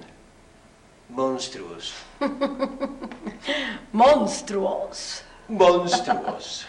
[1.10, 1.94] monstruos.
[3.92, 5.24] Monstruos.
[5.48, 6.66] Monstruos.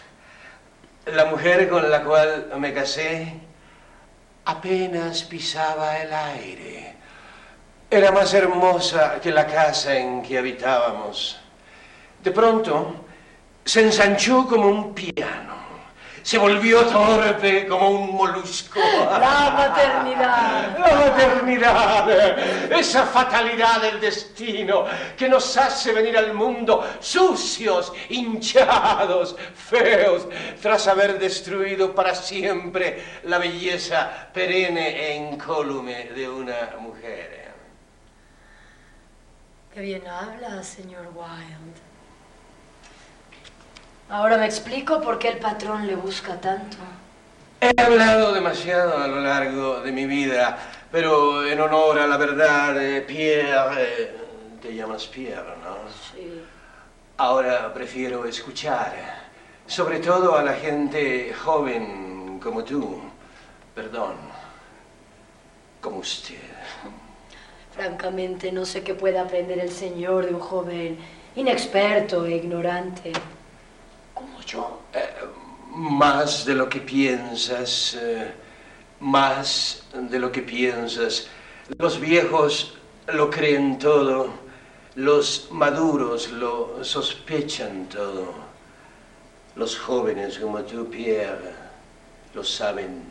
[1.07, 3.33] La mujer con la cual me casé
[4.45, 6.96] apenas pisaba el aire.
[7.89, 11.39] Era más hermosa que la casa en que habitábamos.
[12.21, 12.95] De pronto
[13.63, 15.55] se ensanchó como un piano.
[16.21, 18.81] Se volvió torpe como un molusco.
[18.81, 20.77] La maternidad.
[20.77, 24.83] La maternidad, esa fatalidad del destino
[25.15, 30.27] que nos hace venir al mundo sucios, hinchados, feos,
[30.61, 37.36] tras haber destruido para siempre la belleza perenne e incólume de una mujer.
[39.77, 41.79] Qué bien habla, señor Wilde.
[44.09, 46.77] Ahora me explico por qué el patrón le busca tanto.
[47.61, 50.57] He hablado demasiado a lo largo de mi vida,
[50.91, 54.17] pero en honor a la verdad, eh, Pierre, eh,
[54.63, 55.77] te llamas Pierre, ¿no?
[56.11, 56.41] Sí.
[57.17, 58.95] Ahora prefiero escuchar,
[59.67, 62.99] sobre todo a la gente joven como tú,
[63.75, 64.15] perdón,
[65.79, 66.56] como usted.
[67.77, 70.97] Francamente, no sé qué puede aprender el señor de un joven
[71.35, 73.13] inexperto e ignorante.
[74.15, 74.81] Como yo.
[75.75, 78.31] Más de lo que piensas, eh,
[78.99, 81.27] más de lo que piensas.
[81.77, 82.79] Los viejos
[83.13, 84.33] lo creen todo,
[84.95, 88.33] los maduros lo sospechan todo.
[89.55, 91.53] Los jóvenes como tú, Pierre,
[92.33, 93.03] lo saben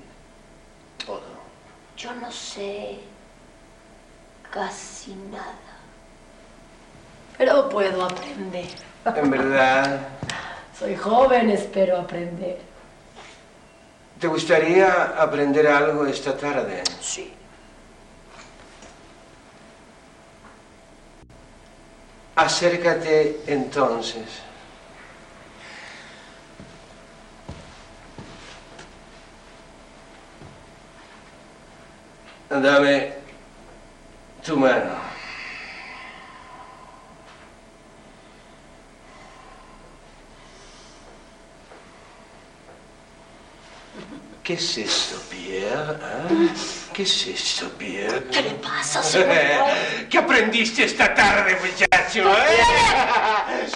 [1.06, 1.36] todo.
[1.96, 2.98] Yo no sé
[4.56, 5.76] casi nada.
[7.36, 8.68] Pero puedo aprender.
[9.04, 10.08] En verdad,
[10.78, 12.58] Soy joven, espero aprender.
[14.18, 16.82] ¿te gustaría aprender algo esta tarde?
[17.00, 17.32] Sí.
[22.34, 24.40] Acércate entonces.
[32.48, 33.15] Dame
[34.46, 34.94] tu mano.
[44.44, 45.96] ¿Qué es esto, Pierre?
[46.00, 46.28] ¿Ah?
[46.94, 48.26] ¿Qué es esto, Pierre?
[48.30, 50.08] ¿Qué le pasa, señor Wilde?
[50.08, 52.30] ¿Qué aprendiste esta tarde, muchacho?
[52.30, 53.66] eh?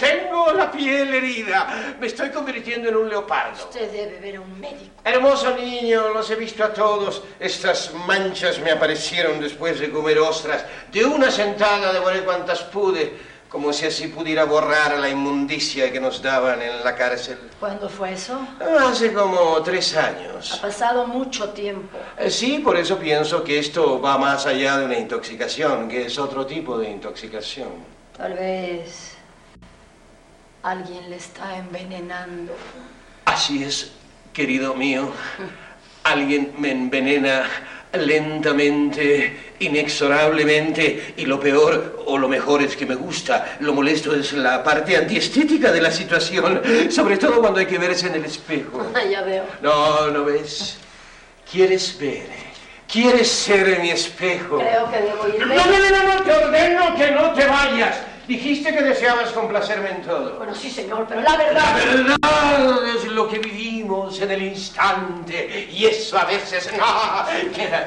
[0.51, 1.94] Tengo la piel herida.
[2.01, 3.64] Me estoy convirtiendo en un leopardo.
[3.64, 4.90] Usted debe ver a un médico.
[5.05, 7.22] Hermoso niño, los he visto a todos.
[7.38, 10.64] Estas manchas me aparecieron después de comer ostras.
[10.90, 13.12] De una sentada devoré cuantas pude,
[13.48, 17.38] como si así pudiera borrar la inmundicia que nos daban en la cárcel.
[17.61, 18.40] ¿Cuándo fue eso?
[18.80, 20.59] Hace como tres Ha años.
[20.61, 21.96] pasado mucho tiempo.
[22.18, 26.18] Eh, Sí, por eso pienso que esto va más allá de una intoxicación, que es
[26.18, 27.68] otro tipo de intoxicación.
[28.16, 29.16] Tal vez
[30.62, 32.54] alguien le está envenenando.
[33.24, 33.92] Así es,
[34.32, 35.11] querido mío.
[36.04, 37.44] Alguien me envenena
[37.92, 44.32] lentamente, inexorablemente, y lo peor, o lo mejor es que me gusta, lo molesto es
[44.32, 48.92] la parte antiestética de la situación, sobre todo cuando hay que verse en el espejo.
[48.94, 49.44] Ah, ya veo.
[49.62, 50.76] No, ¿no ves?
[51.50, 52.26] ¿Quieres ver?
[52.90, 54.58] ¿Quieres ser mi espejo?
[54.58, 55.54] Creo que debo irme.
[55.54, 57.96] No, no, no, no, no, te ordeno que no te vayas.
[58.30, 60.36] Dijiste que deseabas complacerme en todo.
[60.36, 61.74] Bueno, sí, señor, pero la La verdad...
[61.84, 63.40] verdad es lo que
[63.91, 66.84] vivimos en el instante y eso a veces no.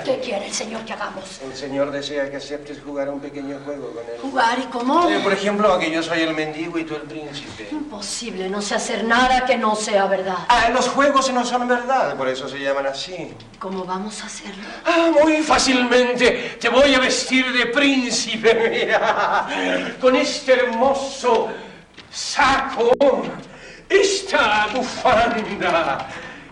[0.03, 1.41] ¿Qué quiere el señor que hagamos?
[1.41, 4.19] El señor desea que aceptes jugar un pequeño juego con él.
[4.21, 5.09] ¿Jugar y cómo?
[5.09, 7.69] Eh, por ejemplo, que yo soy el mendigo y tú el príncipe.
[7.71, 10.37] Imposible, no sé hacer nada que no sea verdad.
[10.49, 13.33] Ah, los juegos no son verdad, por eso se llaman así.
[13.59, 14.63] ¿Cómo vamos a hacerlo?
[14.85, 21.49] Ah, muy fácilmente te voy a vestir de príncipe, mira, con este hermoso
[22.11, 22.91] saco,
[24.01, 26.07] esta bufanda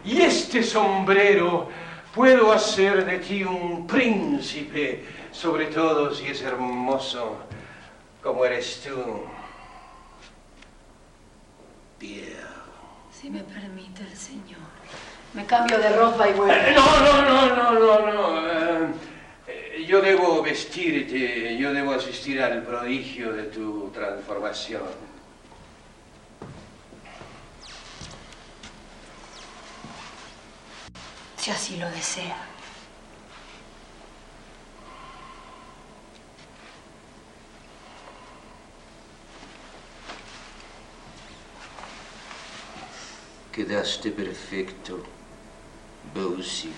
[0.05, 1.69] y este sombrero.
[2.13, 7.37] Puedo hacer de ti un príncipe, sobre todo si es hermoso
[8.21, 9.23] como eres tú.
[11.97, 12.35] Pierre.
[13.11, 14.59] Si me permite el señor.
[15.33, 16.53] Me cambio de ropa y vuelvo.
[16.53, 18.87] Eh, No, no, no, no, no, no.
[19.47, 24.81] eh, yo debo vestirte, yo debo asistir al prodigio de tu transformación.
[31.41, 32.37] Si así lo desea.
[43.51, 45.03] Quedaste perfecto,
[46.13, 46.71] Bowsy.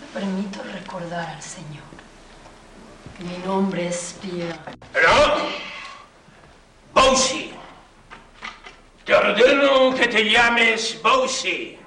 [0.00, 1.84] Me permito recordar al señor
[3.16, 4.58] que mi nombre es Pierre.
[4.92, 5.48] ¿No?
[6.92, 7.50] Bowsy.
[9.06, 11.78] Te ordeno que te llames Bowsy.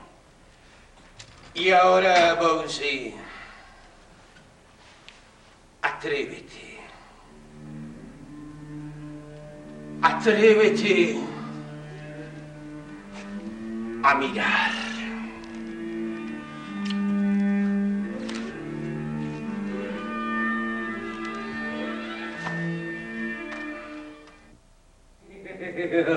[1.58, 3.16] Y ahora, Bowsy,
[5.82, 6.78] atrévete.
[10.04, 11.18] Atrévete
[14.04, 14.72] a mirar.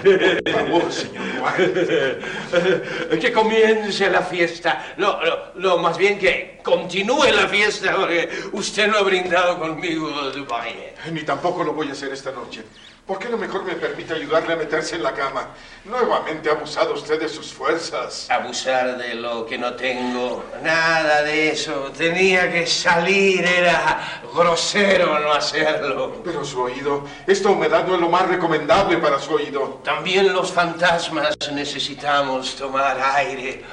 [3.21, 4.93] Que comience la fiesta.
[4.97, 10.09] No, no, no, más bien que continúe la fiesta porque usted no ha brindado conmigo,
[10.31, 10.95] Dupaye.
[11.11, 12.63] Ni tampoco lo voy a hacer esta noche.
[13.05, 15.49] ¿Por qué no mejor me permite ayudarle a meterse en la cama?
[15.83, 18.29] Nuevamente ha abusado usted de sus fuerzas.
[18.31, 21.91] Abusar de lo que no tengo, nada de eso.
[21.97, 26.21] Tenía que salir, era grosero no hacerlo.
[26.23, 29.81] Pero su oído, esta humedad no es lo más recomendable para su oído.
[29.83, 33.65] También los fantasmas necesitamos tomar aire.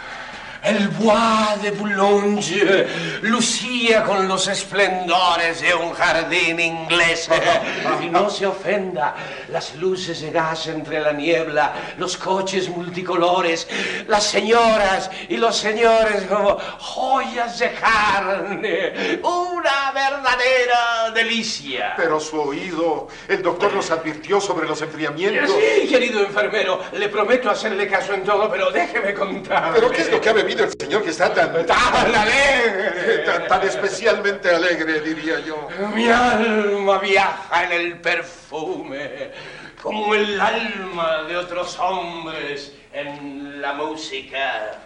[0.62, 2.40] El Bois de Boulogne
[3.22, 7.30] lucía con los esplendores de un jardín inglés.
[8.02, 9.14] Y no se ofenda,
[9.48, 13.68] las luces de gas entre la niebla, los coches multicolores,
[14.06, 19.20] las señoras y los señores como joyas de carne.
[19.22, 21.94] Una verdadera delicia.
[21.96, 25.50] Pero su oído, el doctor nos advirtió sobre los enfriamientos.
[25.50, 29.72] Sí, querido enfermero, le prometo hacerle caso en todo, pero déjeme contar.
[29.74, 31.66] ¿Pero qué es lo que ha bebido el señor que está tan...
[31.66, 33.18] ¡Tan alegre!
[33.24, 35.68] tan, tan especialmente alegre, diría yo?
[35.94, 39.30] Mi alma viaja en el perfume,
[39.82, 44.78] como el alma de otros hombres en la música.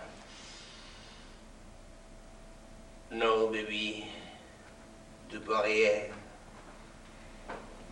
[3.10, 4.10] No bebí
[5.30, 6.10] de Poirier.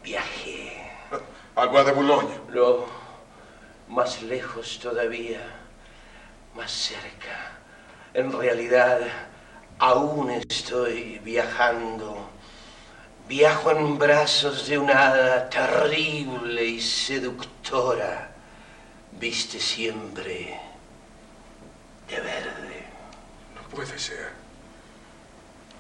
[0.03, 0.91] Viajé.
[1.55, 2.35] Agua de Boulogne.
[2.49, 2.87] No,
[3.89, 5.41] más lejos todavía,
[6.55, 7.62] más cerca.
[8.15, 9.01] En realidad,
[9.79, 12.29] aún estoy viajando.
[13.27, 18.31] Viajo en brazos de una hada terrible y seductora.
[19.13, 20.61] Viste siempre
[22.09, 22.85] de verde.
[23.55, 24.43] No puede ser.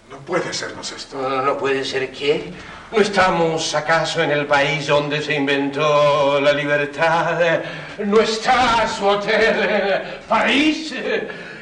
[0.09, 1.29] No puede sernos esto.
[1.29, 2.51] No, puede ser que.
[2.91, 7.61] ¿No estamos acaso en el país donde se inventó la libertad?
[7.99, 10.95] ¿No está su hotel en París?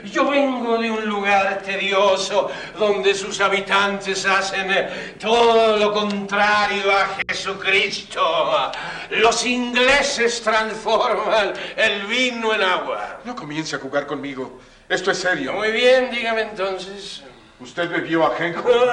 [0.05, 8.73] Yo vengo de un lugar tedioso donde sus habitantes hacen todo lo contrario a Jesucristo.
[9.11, 13.21] Los ingleses transforman el vino en agua.
[13.25, 14.61] No comience a jugar conmigo.
[14.89, 15.53] Esto es serio.
[15.53, 17.23] Muy bien, dígame entonces.
[17.61, 18.67] ¿Usted bebió ajenjo?
[18.71, 18.87] Lo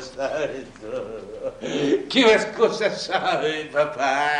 [0.00, 1.20] sabe todo.
[2.08, 4.30] ¿Qué más cosas sabe, papá?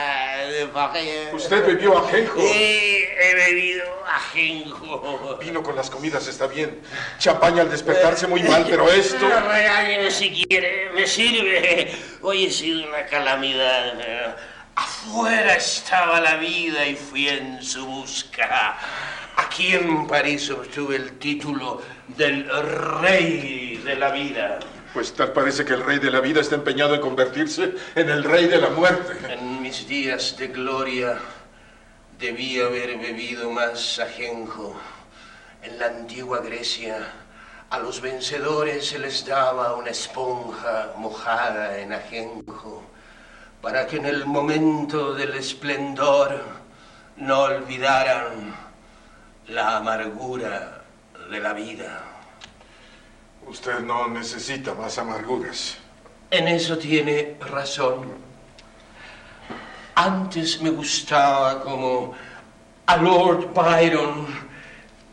[1.32, 2.40] ¿Usted bebió ajenjo?
[2.40, 5.38] Sí, he bebido ajenjo.
[5.40, 6.80] Vino con las comidas está bien.
[7.18, 9.28] Champaña al despertarse muy mal, pero esto...
[9.28, 11.90] Regáñeme si quiere, me sirve.
[12.22, 13.94] Hoy he sido una calamidad.
[13.96, 14.36] pero
[14.76, 18.78] Afuera estaba la vida y fui en su busca.
[19.36, 21.82] Aquí en París obtuve el título
[22.16, 22.48] del
[23.00, 24.58] rey de la vida.
[24.92, 28.24] Pues tal parece que el rey de la vida está empeñado en convertirse en el
[28.24, 29.32] rey de la muerte.
[29.32, 31.18] En mis días de gloria
[32.18, 34.78] debí haber bebido más ajenjo.
[35.62, 36.96] En la antigua Grecia
[37.70, 42.82] a los vencedores se les daba una esponja mojada en ajenjo
[43.62, 46.40] para que en el momento del esplendor
[47.16, 48.56] no olvidaran
[49.48, 50.79] la amargura
[51.30, 52.02] de la vida.
[53.46, 55.78] Usted no necesita más amarguras.
[56.30, 58.12] En eso tiene razón.
[59.94, 62.14] Antes me gustaba como
[62.86, 64.50] a Lord Byron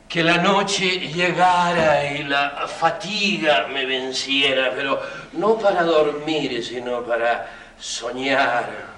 [0.08, 5.02] que la noche llegara y la fatiga me venciera, pero
[5.34, 7.48] no para dormir, sino para
[7.78, 8.98] soñar.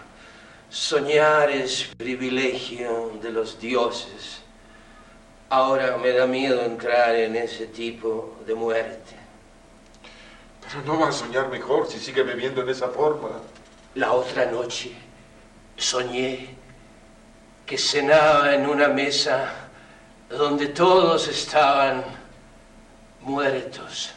[0.69, 4.38] Soñar es privilegio de los dioses.
[5.49, 9.15] Ahora me da miedo entrar en ese tipo de muerte.
[10.61, 13.29] Pero no va a soñar mejor si sigue bebiendo en esa forma.
[13.95, 14.91] La otra noche
[15.75, 16.55] soñé
[17.65, 19.51] que cenaba en una mesa
[20.29, 22.03] donde todos estaban
[23.21, 24.11] muertos.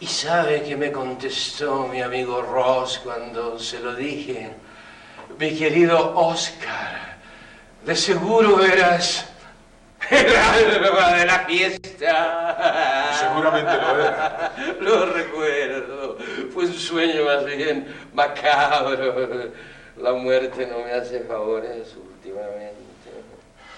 [0.00, 4.50] ¿Y sabe que me contestó mi amigo Ross cuando se lo dije?
[5.38, 7.16] Mi querido Oscar,
[7.84, 9.26] de seguro eras
[10.10, 13.12] el alma de la fiesta.
[13.18, 14.52] Seguramente lo era.
[14.80, 16.18] Lo recuerdo.
[16.52, 19.52] Fue un sueño más bien macabro.
[19.96, 22.74] La muerte no me hace favores últimamente.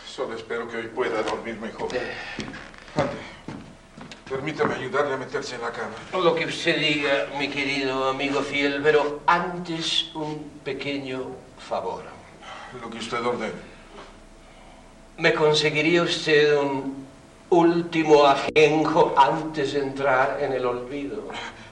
[0.06, 1.88] Solo espero que hoy pueda dormir mejor.
[2.96, 3.36] Ande.
[4.28, 5.94] Permítame ayudarle a meterse en la cama.
[6.12, 12.02] Lo que usted diga, mi querido amigo fiel, pero antes un pequeño favor.
[12.80, 13.75] Lo que usted ordene.
[15.18, 17.06] ¿Me conseguiría usted un
[17.48, 21.30] último ajenjo antes de entrar en el olvido?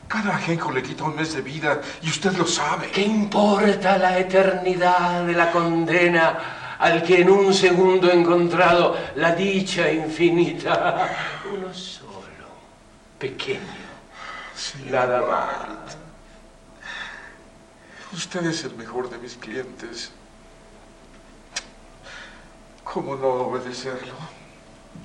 [0.09, 2.91] Cada ajenjo le quita un mes de vida y usted lo sabe.
[2.91, 9.35] ¿Qué importa la eternidad de la condena al que en un segundo ha encontrado la
[9.35, 11.43] dicha infinita?
[11.53, 12.49] Uno solo,
[13.19, 13.61] pequeño,
[14.57, 15.99] Señor nada más.
[18.11, 20.13] Usted es el mejor de mis clientes.
[22.85, 24.13] ¿Cómo no obedecerlo?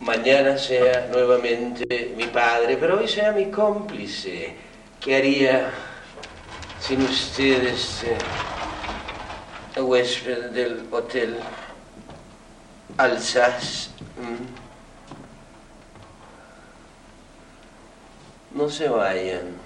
[0.01, 4.55] Mañana sea nuevamente mi padre, pero hoy sea mi cómplice.
[4.99, 5.71] ¿Qué haría
[6.79, 8.17] sin usted, este
[9.81, 11.39] huésped del hotel
[12.97, 13.89] Alsace?
[14.17, 14.59] ¿Mm?
[18.57, 19.57] No se vayan.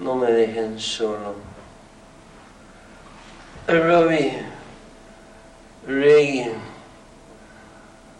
[0.00, 1.34] No me dejen solo.
[3.66, 4.57] Robbie,
[5.88, 6.60] Reagan.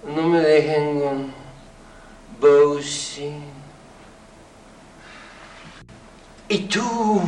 [0.02, 1.34] No me dejen con.
[6.48, 7.20] Y tú,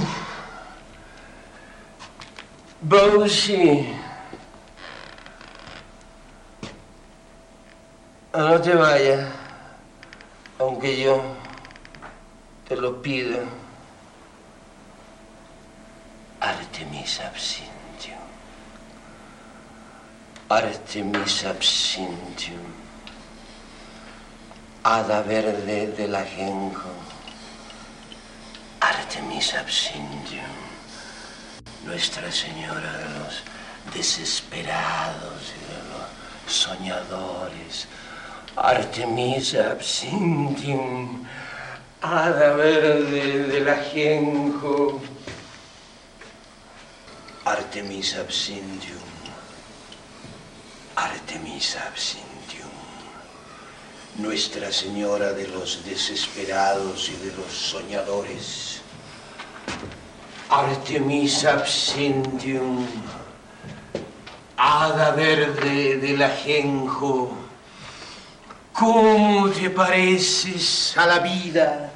[2.80, 3.94] Bosie,
[8.32, 9.28] no te vayas,
[10.58, 11.20] aunque yo
[12.66, 13.40] te lo pido.
[16.40, 17.69] Artemis Absinthium.
[20.50, 22.72] Artemis absinthium,
[24.82, 26.90] hada verde del ajenjo.
[28.80, 30.56] Artemis absinthium,
[31.84, 33.42] Nuestra Señora de los
[33.94, 37.86] desesperados y de los soñadores.
[38.56, 41.26] Artemis absinthium,
[42.02, 45.00] hada verde del ajenjo.
[47.44, 49.09] Artemis absinthium.
[51.00, 52.68] Artemisa Absintium,
[54.18, 58.82] Nuestra Señora de los desesperados y de los soñadores.
[60.50, 62.86] Artemisa Absintium,
[64.58, 67.32] Hada verde del ajenjo,
[68.74, 71.92] ¿cómo te pareces a la vida?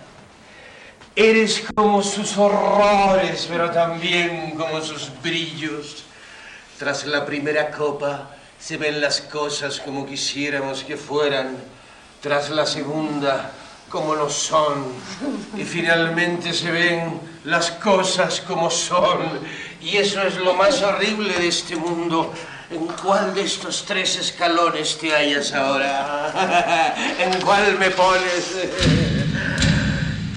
[1.14, 6.04] Eres como sus horrores, pero también como sus brillos.
[6.78, 8.30] Tras la primera copa
[8.64, 11.54] se ven las cosas como quisiéramos que fueran.
[12.22, 13.50] Tras la segunda,
[13.90, 14.86] como no son.
[15.54, 19.20] Y finalmente se ven las cosas como son.
[19.82, 22.32] Y eso es lo más horrible de este mundo.
[22.70, 26.94] ¿En cuál de estos tres escalones te hallas ahora?
[27.18, 29.03] ¿En cuál me pones?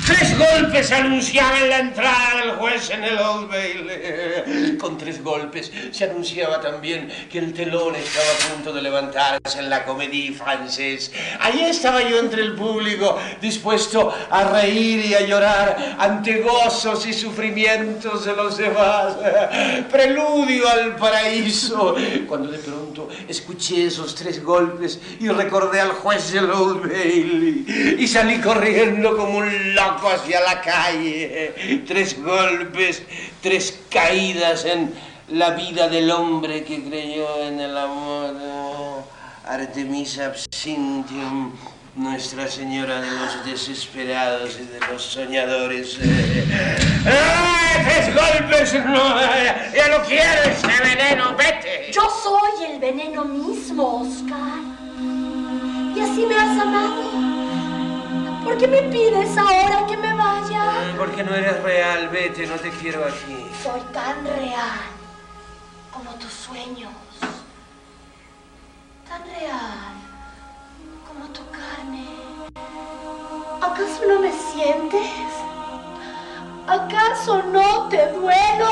[0.07, 4.77] Tres golpes anunciaban la entrada del juez en el Old Bailey.
[4.77, 9.69] Con tres golpes se anunciaba también que el telón estaba a punto de levantarse en
[9.69, 11.11] la comédie francés.
[11.41, 17.11] Allí estaba yo entre el público, dispuesto a reír y a llorar ante gozos y
[17.11, 19.13] sufrimientos de los demás.
[19.91, 21.97] Preludio al paraíso.
[22.29, 22.49] Cuando
[23.27, 29.39] escuché esos tres golpes y recordé al juez del Old Bailey y salí corriendo como
[29.39, 31.83] un loco hacia la calle.
[31.87, 33.03] Tres golpes,
[33.41, 34.93] tres caídas en
[35.29, 38.35] la vida del hombre que creyó en el amor.
[39.47, 41.53] Artemisa Absintium,
[41.97, 45.97] Nuestra Señora de los desesperados y de los soñadores.
[47.07, 48.73] ¡Ah, ¡Tres golpes!
[48.85, 51.35] No, ¡Ya no quiero ese veneno!
[51.35, 51.91] ¡Vete!
[51.91, 54.59] Yo soy el veneno mismo, Oscar.
[55.95, 57.01] Y así me has amado.
[58.43, 60.93] ¿Por qué me pides ahora que me vaya?
[60.99, 63.49] Porque no eres real, vete, no te quiero aquí.
[63.63, 64.85] Soy tan real
[65.91, 66.93] como tus sueños.
[69.09, 70.06] Tan real
[71.17, 72.05] como tu carne.
[73.61, 75.11] ¿Acaso no me sientes?
[76.67, 78.69] ¿Acaso no te duelo?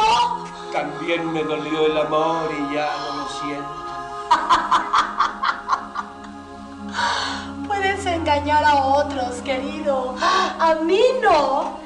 [0.72, 3.86] También me dolió el amor y ya no lo siento.
[7.68, 10.16] Puedes engañar a otros, querido.
[10.22, 11.80] A mí no.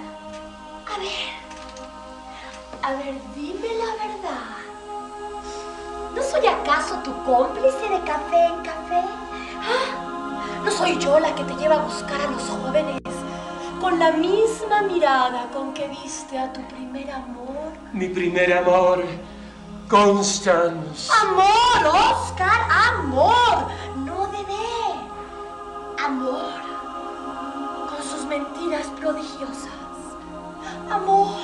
[0.87, 1.29] A ver.
[2.81, 4.57] A ver, dime la verdad.
[6.15, 9.03] ¿No soy acaso tu cómplice de café en café?
[9.61, 10.18] ¿Ah?
[10.63, 12.99] ¿No soy yo la que te lleva a buscar a los jóvenes
[13.79, 17.71] con la misma mirada con que viste a tu primer amor?
[17.93, 19.03] Mi primer amor,
[19.89, 21.09] Constance.
[21.23, 22.61] Amor, Oscar,
[22.93, 23.67] amor,
[24.05, 24.59] no bebé.
[26.05, 26.51] Amor,
[27.89, 29.69] con sus mentiras prodigiosas.
[30.91, 31.35] Amor,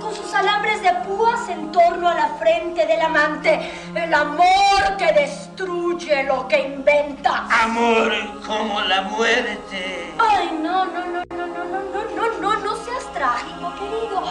[0.00, 3.72] con sus alambres de púas en torno a la frente del amante.
[3.94, 7.46] El amor que destruye lo que inventa.
[7.64, 8.12] Amor
[8.46, 10.14] como la muerte.
[10.18, 14.22] Ay, no, no, no, no, no, no, no, no, no, no seas trágico, querido.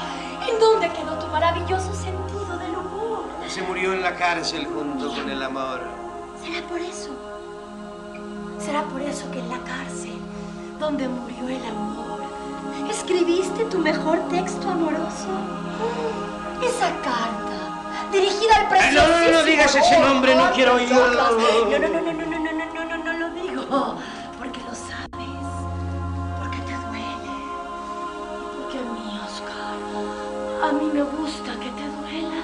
[0.49, 3.25] ¿En dónde quedó tu maravilloso sentido del humor?
[3.47, 5.82] Se murió en la cárcel junto con el amor.
[6.41, 7.09] ¿Será por eso?
[8.59, 10.17] ¿Será por eso que en la cárcel,
[10.80, 12.21] donde murió el amor,
[12.89, 15.28] escribiste tu mejor texto amoroso?
[16.63, 17.57] Esa carta,
[18.12, 19.08] dirigida al preciosísimo...
[19.08, 21.08] no, no, no digas ese nombre, no quiero oírlo.
[21.08, 23.97] No, no, no, no, no, no, no, no, no lo digo,
[24.38, 25.47] porque lo sabes,
[26.39, 27.36] porque te duele,
[28.58, 29.78] porque a mí, Oscar,
[30.70, 32.41] a mí me gusta que te duela.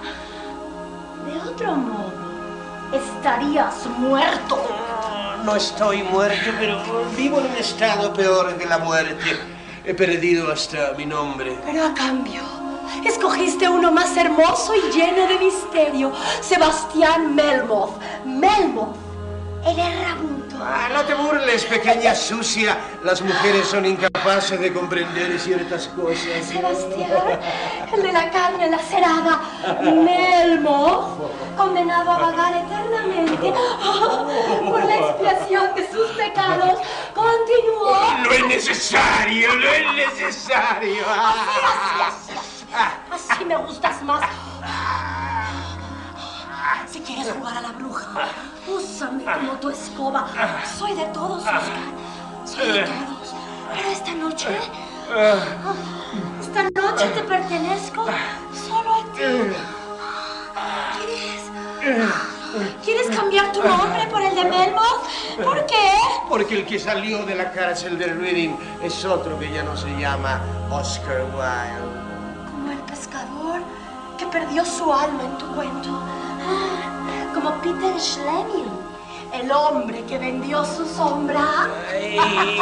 [1.25, 2.11] De otro modo,
[2.93, 4.55] estarías muerto.
[5.43, 6.81] No estoy muerto, pero
[7.17, 9.37] vivo en un estado peor que la muerte.
[9.85, 11.57] He perdido hasta mi nombre.
[11.65, 12.41] Pero a cambio,
[13.05, 16.11] escogiste uno más hermoso y lleno de misterio.
[16.41, 17.99] Sebastián Melmoth.
[18.25, 18.95] Melmoth,
[19.65, 20.43] el errabundo.
[20.65, 22.77] Ah, no te burles, pequeña sucia.
[23.03, 26.45] Las mujeres son incapaces de comprender ciertas cosas.
[26.45, 27.39] Sebastián,
[27.93, 29.41] el de la carne lacerada.
[29.81, 33.53] Melmoth, condenado a vagar eternamente
[34.69, 36.79] por la expiación de sus pecados,
[37.13, 37.97] continuó.
[38.23, 41.03] No es necesario, no es necesario.
[41.09, 42.52] Así
[43.45, 44.21] me gustas más.
[46.89, 48.27] Si quieres jugar a la bruja,
[48.67, 50.27] úsame como tu escoba.
[50.77, 51.61] Soy de todos, Oscar.
[52.45, 53.35] Soy de todos.
[53.73, 54.59] Pero esta noche,
[56.39, 58.05] esta noche te pertenezco
[58.67, 59.21] solo a ti.
[60.97, 61.51] ¿Quieres?
[62.83, 65.07] ¿Quieres cambiar tu nombre por el de Melmoth?
[65.43, 65.91] ¿Por qué?
[66.29, 69.89] Porque el que salió de la cárcel de Reading es otro que ya no se
[69.99, 72.12] llama Oscar Wilde.
[73.03, 73.59] Pescador
[74.17, 75.89] que perdió su alma en tu cuento.
[75.91, 78.71] Ah, como Peter Schlemihl,
[79.33, 81.67] el hombre que vendió su sombra.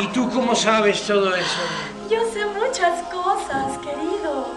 [0.02, 1.62] ¿Y tú cómo sabes todo eso?
[2.10, 4.48] Yo sé muchas cosas, querido.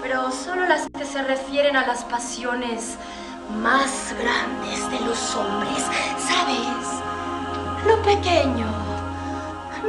[0.00, 2.96] Pero solo las que se refieren a las pasiones
[3.60, 5.84] más grandes de los hombres.
[6.16, 7.02] ¿Sabes?
[7.86, 8.66] Lo pequeño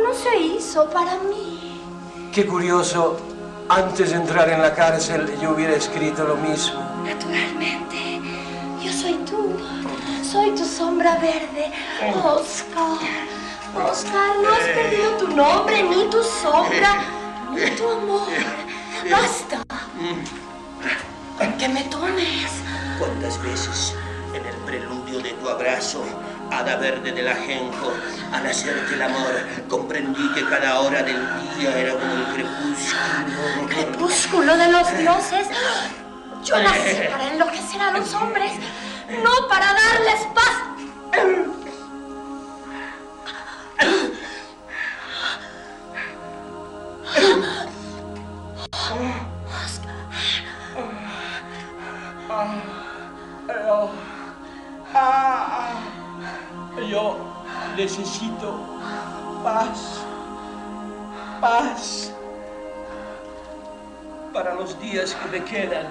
[0.03, 1.82] no se hizo para mí.
[2.34, 3.17] Qué curioso.
[3.70, 6.80] Antes de entrar en la cárcel yo hubiera escrito lo mismo.
[7.03, 8.22] Naturalmente,
[8.82, 9.57] yo soy tú.
[10.24, 11.72] Soy tu sombra verde,
[12.24, 12.97] Oscar.
[13.76, 17.03] Oscar, no has perdido tu nombre, ni tu sombra,
[17.53, 18.28] ni tu amor.
[19.11, 19.63] Basta.
[21.59, 22.51] Que me tomes.
[22.99, 23.95] ¿Cuántas veces
[24.34, 26.03] en el preludio de tu abrazo,
[26.51, 27.93] hada verde del ajenjo,
[28.33, 29.31] al hacerte el amor,
[29.69, 31.17] comprendí que cada hora del
[31.57, 33.67] día era como el crepúsculo?
[33.67, 35.47] Crepúsculo de los dioses.
[36.43, 38.51] Yo nací para enloquecer a los hombres,
[39.23, 40.67] no para darles paz.
[53.47, 53.89] Yo,
[54.93, 55.96] ah,
[56.82, 57.17] yo
[57.75, 58.59] necesito
[59.43, 60.01] paz,
[61.41, 62.11] paz
[64.34, 65.88] para los días que me quedan,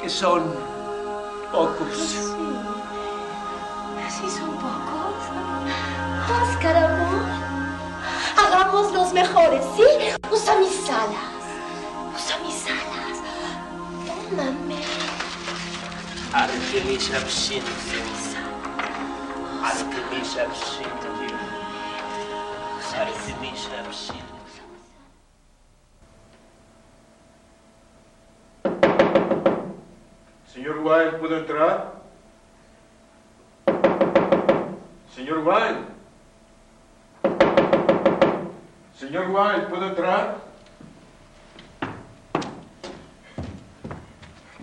[0.00, 0.54] que son
[1.52, 1.96] pocos.
[4.08, 5.16] Sí, son pocos.
[6.42, 7.24] Oscar, amor.
[8.36, 9.84] Hagamos los mejores, ¿sí?
[10.30, 11.42] Usa mis alas.
[12.14, 13.18] Usa mis alas.
[14.06, 14.82] Tómame.
[16.32, 18.35] Artemis absinthe.
[19.66, 21.08] Artemis absinthe.
[22.94, 24.62] Artemis absinthe.
[30.46, 31.92] Señor Wilde, ¿puedo entrar?
[35.12, 35.84] Señor Wilde.
[38.96, 40.36] Señor Wilde, ¿puedo entrar?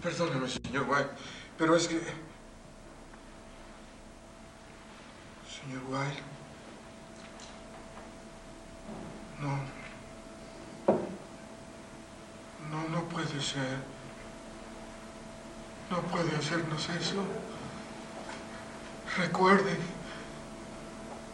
[0.02, 1.10] Perdóneme, señor Wilde,
[1.58, 2.23] pero es que...
[5.64, 6.22] Señor Wilde.
[9.40, 9.60] No.
[12.70, 13.78] No, no puede ser.
[15.90, 17.24] No puede hacernos eso.
[19.18, 19.78] Recuerde,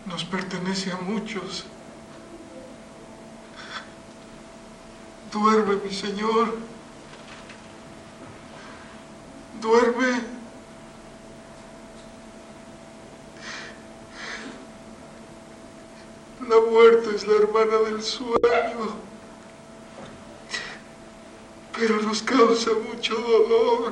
[0.05, 1.65] nos pertenece a muchos.
[5.31, 6.57] Duerme, mi señor.
[9.61, 10.38] Duerme.
[16.47, 18.95] La muerte es la hermana del sueño,
[21.77, 23.91] pero nos causa mucho dolor.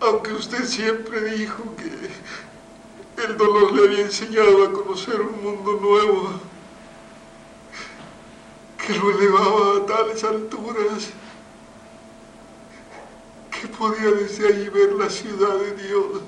[0.00, 6.30] Aunque usted siempre dijo que el dolor le había enseñado a conocer un mundo nuevo,
[8.84, 11.10] que lo elevaba a tales alturas,
[13.50, 16.22] que podía desde allí ver la ciudad de Dios.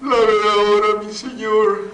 [0.00, 1.90] La ve ahora, mi Señor.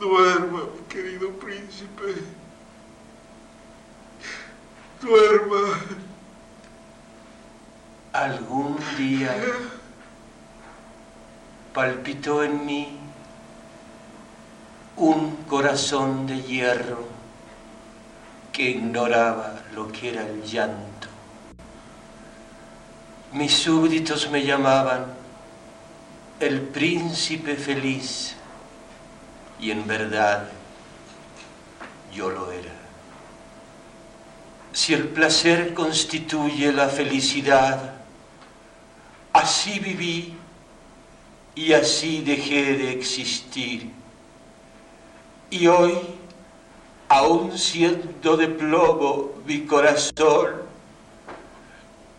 [0.00, 2.14] Duerma, mi querido príncipe.
[5.02, 5.78] Duerma.
[8.14, 9.36] Algún día
[11.74, 12.98] palpitó en mí
[14.96, 17.04] un corazón de hierro
[18.52, 20.83] que ignoraba lo que era el llanto.
[23.34, 25.06] Mis súbditos me llamaban
[26.38, 28.36] el príncipe feliz
[29.58, 30.48] y en verdad
[32.14, 32.70] yo lo era.
[34.72, 37.94] Si el placer constituye la felicidad,
[39.32, 40.36] así viví
[41.56, 43.90] y así dejé de existir.
[45.50, 45.98] Y hoy,
[47.08, 50.63] aun siendo de plomo mi corazón,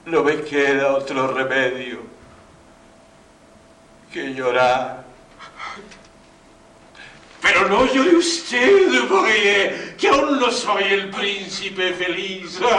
[0.05, 1.99] no me queda otro remedio
[4.11, 5.04] que llorar.
[7.45, 12.59] Pero no llore usted, porque que aún no soy el príncipe feliz.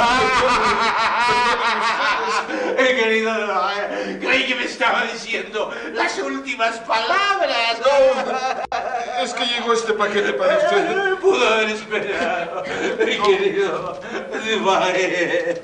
[2.79, 3.33] Eh, querido,
[3.71, 7.81] eh, creí que me estaba diciendo las últimas palabras.
[9.23, 10.91] Es que llegó este paquete para usted.
[10.91, 12.62] Eh, Pudo haber esperado,
[12.99, 14.01] mi querido.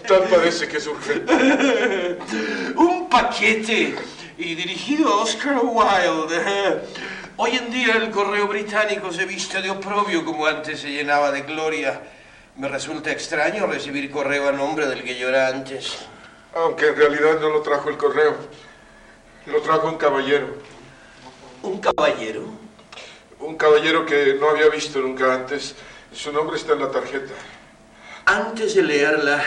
[0.08, 2.18] Tal parece que es urgente.
[2.76, 3.94] Un paquete
[4.38, 6.80] y dirigido a Oscar Wilde.
[7.38, 11.40] Hoy en día el correo británico se viste de oprobio como antes se llenaba de
[11.42, 12.02] gloria.
[12.56, 15.96] Me resulta extraño recibir correo a nombre del que yo era antes.
[16.54, 18.36] Aunque en realidad no lo trajo el correo.
[19.46, 20.58] Lo trajo un caballero.
[21.62, 22.44] ¿Un caballero?
[23.40, 25.74] Un caballero que no había visto nunca antes.
[26.12, 27.32] Su nombre está en la tarjeta.
[28.26, 29.42] Antes de leerla,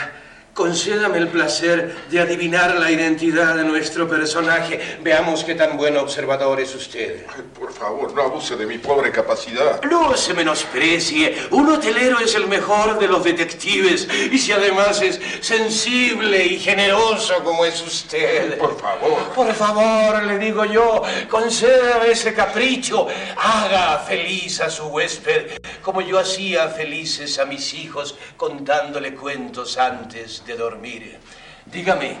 [0.56, 4.98] concédame el placer de adivinar la identidad de nuestro personaje.
[5.02, 7.26] Veamos qué tan buen observador es usted.
[7.28, 9.82] Ay, por favor, no abuse de mi pobre capacidad.
[9.82, 11.36] No se menosprecie.
[11.50, 14.08] Un hotelero es el mejor de los detectives.
[14.32, 18.56] Y si además es sensible y generoso como es usted.
[18.56, 19.24] Por favor.
[19.34, 23.06] Por favor, le digo yo, concédame ese capricho.
[23.36, 30.45] Haga feliz a su huésped, como yo hacía felices a mis hijos contándole cuentos antes
[30.46, 31.18] de dormir.
[31.66, 32.18] Dígame,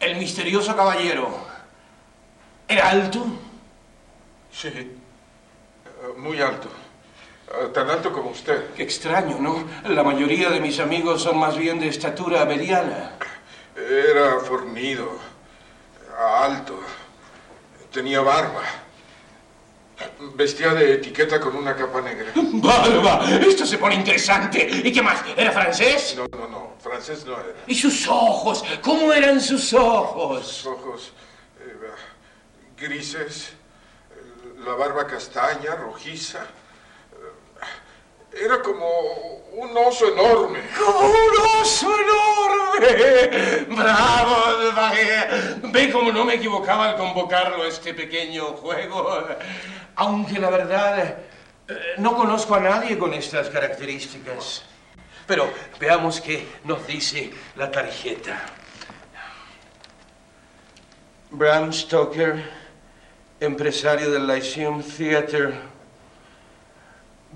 [0.00, 1.28] el misterioso caballero,
[2.68, 3.26] ¿era alto?
[4.52, 4.68] Sí.
[4.68, 4.96] Eh,
[6.16, 6.68] Muy alto.
[7.48, 8.72] Eh, Tan alto como usted.
[8.74, 9.64] Qué extraño, ¿no?
[9.88, 13.12] La mayoría de mis amigos son más bien de estatura mediana.
[13.76, 15.18] Era fornido,
[16.40, 16.80] alto,
[17.92, 18.62] tenía barba,
[20.34, 22.32] vestía de etiqueta con una capa negra.
[22.34, 23.24] ¡Barba!
[23.40, 24.68] Esto se pone interesante.
[24.84, 25.22] ¿Y qué más?
[25.36, 26.16] ¿Era francés?
[26.16, 27.54] No, no, no, francés no era.
[27.66, 28.64] ¿Y sus ojos?
[28.82, 30.46] ¿Cómo eran sus ojos?
[30.46, 31.12] Sus ojos
[31.60, 31.76] eh,
[32.76, 33.52] grises,
[34.64, 36.46] la barba castaña, rojiza.
[38.32, 38.86] Era como
[39.52, 40.60] un oso enorme.
[40.78, 43.64] ¡Como un oso enorme!
[43.74, 45.60] ¡Bravo, Duvague!
[45.62, 49.26] Ve cómo no me equivocaba al convocarlo a este pequeño juego.
[49.96, 51.18] Aunque la verdad,
[51.68, 54.62] eh, no conozco a nadie con estas características.
[55.28, 58.40] Pero veamos qué nos dice la tarjeta.
[61.30, 62.42] Bram Stoker,
[63.38, 65.52] empresario del Lyceum Theatre.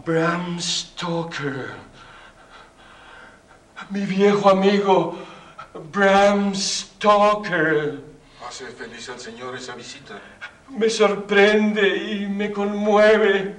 [0.06, 1.74] Bram Stoker.
[3.90, 5.18] Mi viejo amigo,
[5.92, 8.00] Bram Stoker.
[8.48, 10.18] Hace feliz al señor esa visita.
[10.70, 13.56] Me sorprende y me conmueve.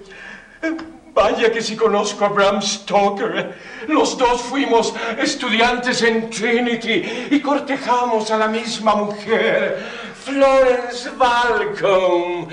[1.14, 3.56] Vaya que si conozco a Bram Stoker.
[3.88, 9.86] Los dos fuimos estudiantes en Trinity y cortejamos a la misma mujer,
[10.24, 12.48] Florence Balcom,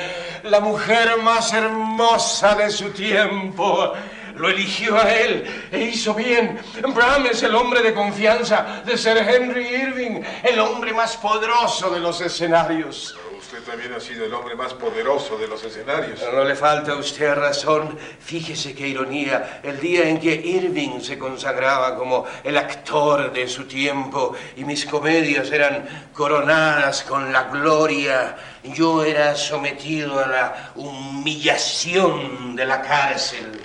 [0.45, 3.95] la mujer más hermosa de su tiempo.
[4.37, 6.59] Lo eligió a él e hizo bien.
[6.95, 12.01] Bram es el hombre de confianza de Sir Henry Irving, el hombre más poderoso de
[12.01, 13.17] los escenarios.
[13.61, 16.19] Usted también ha sido el hombre más poderoso de los escenarios.
[16.33, 17.99] No le falta a usted razón.
[18.19, 19.61] Fíjese qué ironía.
[19.63, 24.87] El día en que Irving se consagraba como el actor de su tiempo y mis
[24.87, 28.35] comedias eran coronadas con la gloria,
[28.65, 33.61] yo era sometido a la humillación de la cárcel.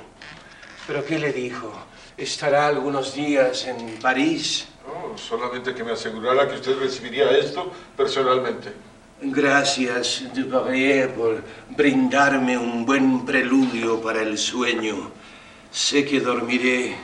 [0.88, 1.72] ¿Pero qué le dijo?
[2.18, 4.68] ¿Estará algunos días en París?
[4.86, 8.74] No, solamente que me asegurara que usted recibiría esto personalmente.
[9.22, 15.10] Gracias, Duparrier, por brindarme un buen preludio para el sueño.
[15.72, 16.98] Sé que dormiré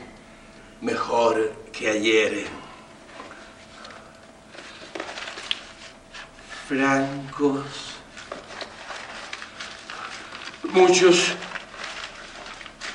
[0.81, 2.47] mejor que ayer.
[6.67, 7.95] Francos.
[10.63, 11.33] Muchos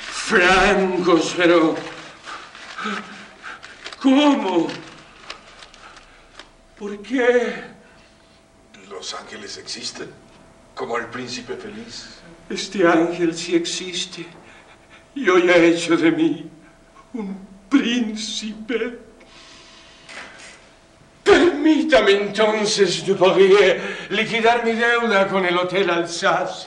[0.05, 1.75] francos, pero...
[3.99, 4.69] ¿Cómo?
[6.79, 7.76] ¿Por qué?
[8.97, 10.09] Los ángeles existen,
[10.74, 12.18] como el príncipe feliz.
[12.49, 14.24] Este ángel sí existe
[15.14, 16.49] y hoy ha hecho de mí
[17.12, 17.36] un
[17.68, 18.99] príncipe.
[21.22, 26.66] Permítame entonces, Dupoirier, liquidar mi deuda con el Hotel Alsace.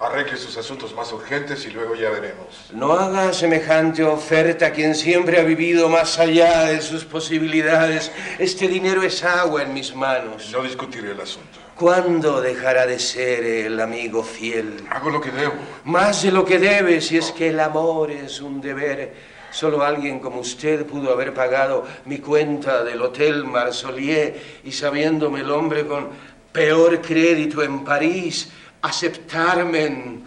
[0.00, 2.70] Arregle sus asuntos más urgentes y luego ya veremos.
[2.72, 8.10] No haga semejante oferta a quien siempre ha vivido más allá de sus posibilidades.
[8.38, 10.50] Este dinero es agua en mis manos.
[10.52, 11.58] No discutiré el asunto.
[11.76, 14.82] ¿Cuándo dejará de ser el amigo fiel?
[14.88, 15.52] Hago lo que debo.
[15.84, 19.12] Más de lo que debe, si es que el amor es un deber.
[19.50, 25.50] Solo alguien como usted pudo haber pagado mi cuenta del Hotel Marsolier y sabiéndome el
[25.50, 26.08] hombre con
[26.52, 28.50] peor crédito en París,
[28.82, 30.24] aceptarme en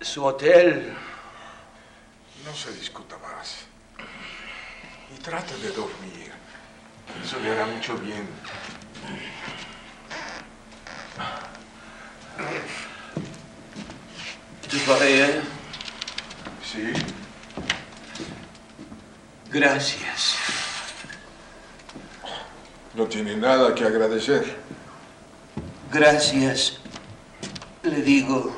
[0.00, 0.92] su hotel.
[2.44, 3.64] No se discuta más.
[5.14, 6.32] Y trate de dormir.
[7.22, 8.26] Eso le hará mucho bien.
[14.70, 15.42] Duparrier,
[16.64, 16.92] ¿Sí?
[19.50, 20.36] gracias.
[22.94, 24.56] No tiene nada que agradecer.
[25.94, 26.78] Gracias,
[27.84, 28.52] le digo,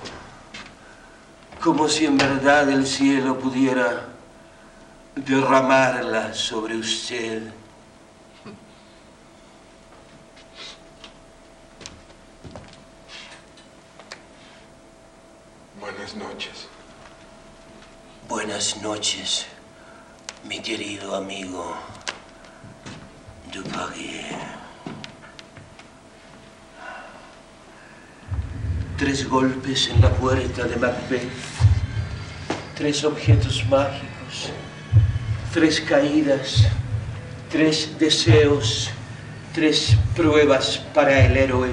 [1.63, 4.09] como si en verdad el cielo pudiera
[5.15, 7.43] derramarla sobre usted.
[15.79, 16.69] Buenas noches.
[18.31, 19.45] Buenas noches,
[20.45, 21.77] mi querido amigo
[23.53, 24.66] Dupaguier.
[28.99, 31.29] Tres golpes en la puerta de Macbeth,
[32.75, 34.51] tres objetos mágicos,
[35.53, 36.67] tres caídas,
[37.51, 38.89] tres deseos,
[39.53, 41.69] tres pruebas para el héroe,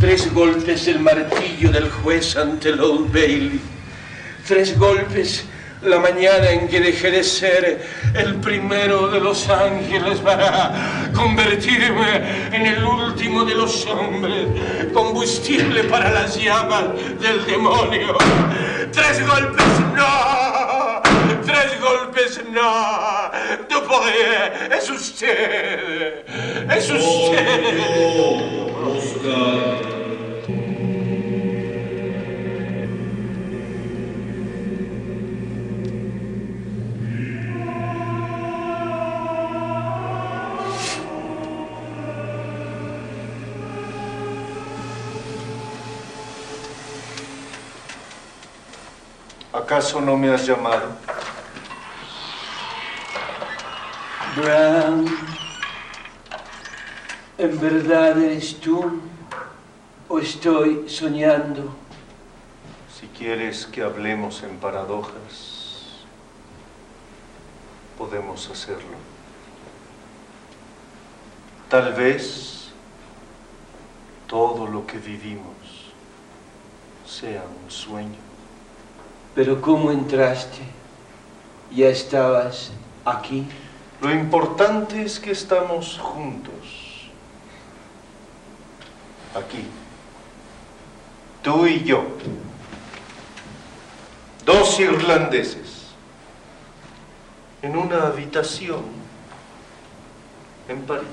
[0.00, 3.60] tres golpes el martillo del juez ante el Old Bailey,
[4.46, 5.44] tres golpes
[5.86, 7.80] la mañana en que dejé de ser
[8.14, 14.48] el primero de los ángeles para convertirme en el último de los hombres,
[14.92, 16.86] combustible para las llamas
[17.20, 18.18] del demonio.
[18.92, 19.64] Tres golpes,
[19.94, 21.02] no,
[21.44, 23.30] tres golpes, no.
[23.68, 26.24] Dupourier, es usted,
[26.68, 27.56] es usted.
[49.66, 50.92] ¿Acaso no me has llamado?
[54.36, 55.04] Bram,
[57.36, 59.00] ¿en verdad eres tú
[60.08, 61.74] o estoy soñando?
[62.96, 66.04] Si quieres que hablemos en paradojas,
[67.98, 68.96] podemos hacerlo.
[71.68, 72.68] Tal vez
[74.28, 75.90] todo lo que vivimos
[77.04, 78.25] sea un sueño.
[79.36, 80.62] Pero ¿cómo entraste?
[81.70, 82.72] ¿Ya estabas
[83.04, 83.46] aquí?
[84.00, 87.10] Lo importante es que estamos juntos.
[89.34, 89.66] Aquí.
[91.42, 92.02] Tú y yo.
[94.46, 95.88] Dos irlandeses.
[97.60, 98.84] En una habitación.
[100.66, 101.06] En París.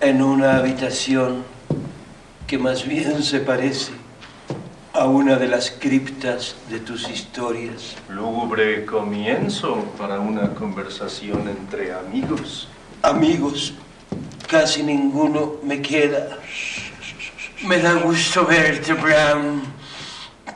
[0.00, 1.44] En una habitación
[2.46, 4.05] que más bien se parece
[4.96, 7.96] a una de las criptas de tus historias.
[8.08, 12.66] Lúgubre comienzo para una conversación entre amigos.
[13.02, 13.74] Amigos,
[14.48, 16.38] casi ninguno me queda.
[17.66, 19.62] Me da gusto verte, Bram.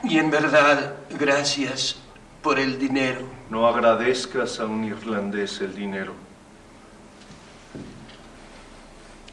[0.03, 1.97] Y en verdad, gracias
[2.41, 3.21] por el dinero.
[3.51, 6.13] No agradezcas a un irlandés el dinero.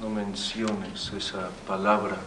[0.03, 2.19] No menciones esa palabra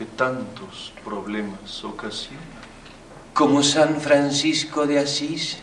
[0.00, 2.40] que tantos problemas ocasiona.
[3.34, 5.58] Como San Francisco de Asís,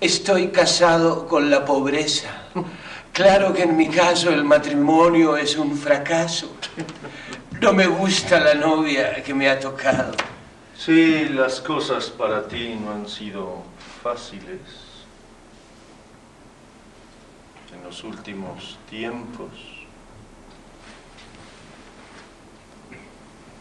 [0.00, 2.30] estoy casado con la pobreza.
[3.12, 6.56] Claro que en mi caso el matrimonio es un fracaso.
[7.60, 10.14] No me gusta la novia que me ha tocado.
[10.74, 13.62] Sí, las cosas para ti no han sido
[14.02, 14.60] fáciles
[17.74, 19.75] en los últimos tiempos.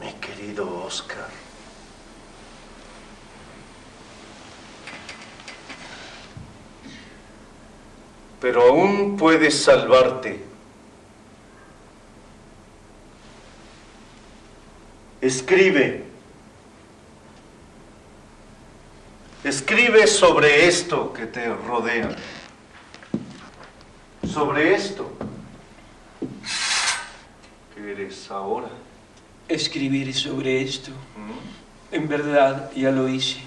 [0.06, 1.28] Mi querido Oscar.
[8.40, 10.44] Pero aún puedes salvarte.
[15.22, 16.06] Escribe.
[19.44, 22.16] Escribe sobre esto que te rodea.
[24.32, 25.12] Sobre esto
[27.74, 28.85] que eres ahora.
[29.48, 30.92] Escribir sobre esto.
[31.92, 33.40] En verdad, ya lo hice.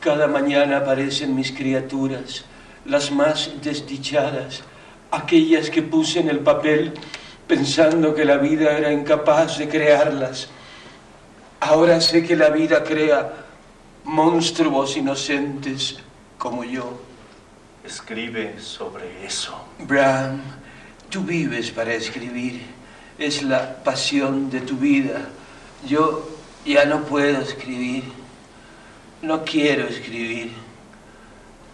[0.00, 2.44] Cada mañana aparecen mis criaturas,
[2.84, 4.62] las más desdichadas,
[5.10, 6.92] aquellas que puse en el papel
[7.48, 10.48] pensando que la vida era incapaz de crearlas.
[11.60, 13.32] Ahora sé que la vida crea
[14.04, 15.96] monstruos inocentes
[16.36, 17.00] como yo.
[17.84, 19.58] Escribe sobre eso.
[19.80, 20.40] Bram,
[21.08, 22.77] tú vives para escribir.
[23.18, 25.28] Es la pasión de tu vida.
[25.86, 26.28] Yo
[26.64, 28.04] ya no puedo escribir.
[29.22, 30.52] No quiero escribir.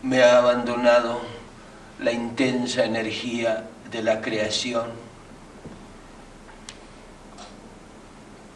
[0.02, 1.20] Me ha abandonado
[2.00, 4.86] la intensa energía de la creación.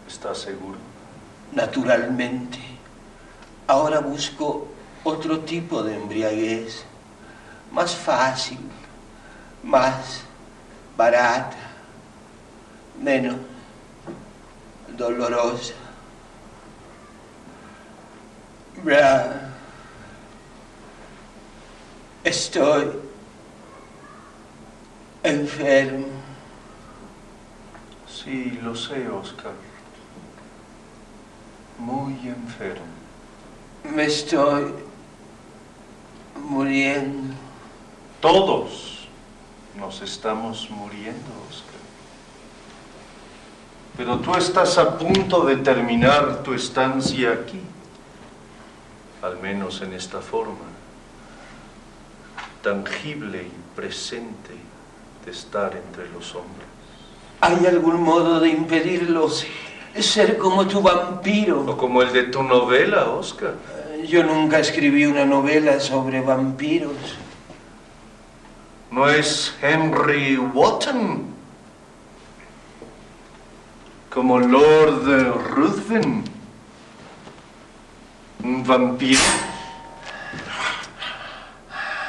[0.07, 0.79] ¿Estás seguro?
[1.53, 2.59] Naturalmente.
[3.67, 4.67] Ahora busco
[5.05, 6.85] otro tipo de embriaguez,
[7.71, 8.59] más fácil,
[9.63, 10.23] más
[10.97, 11.68] barata,
[13.01, 13.37] menos
[14.97, 15.75] dolorosa.
[22.25, 22.93] Estoy
[25.23, 26.07] enfermo.
[28.07, 29.53] Sí, lo sé, Oscar.
[31.79, 32.85] Muy enfermo.
[33.95, 34.75] Me estoy
[36.37, 37.35] muriendo.
[38.21, 39.09] Todos
[39.77, 41.68] nos estamos muriendo, Oscar.
[43.99, 47.61] Pero tú estás a punto de terminar tu estancia aquí,
[49.21, 50.69] al menos en esta forma,
[52.63, 54.55] tangible y presente
[55.25, 56.69] de estar entre los hombres.
[57.41, 59.29] ¿Hay algún modo de impedirlo?
[59.99, 61.65] Ser como tu vampiro.
[61.67, 63.55] O como el de tu novela, Oscar.
[64.07, 66.95] Yo nunca escribí una novela sobre vampiros.
[68.93, 71.38] ¿No es Henry Wotton?
[74.19, 75.07] Como Lord
[75.55, 76.25] Ruthven.
[78.43, 79.21] Un vampiro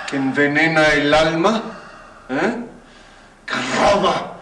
[0.10, 1.61] que envenena el alma,
[2.27, 2.64] ¿eh?
[3.45, 4.38] que roba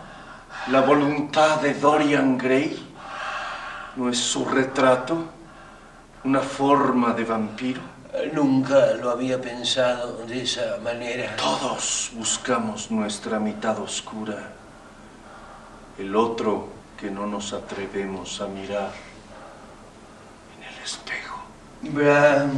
[0.68, 2.88] la voluntad de Dorian Gray.
[3.98, 5.26] ¿No es su retrato
[6.24, 7.82] una forma de vampiro?
[8.32, 11.36] Nunca lo había pensado de esa manera.
[11.36, 14.54] Todos buscamos nuestra mitad oscura,
[15.98, 18.92] el otro que no nos atrevemos a mirar
[20.58, 21.44] en el espejo.
[21.84, 22.50] Bram,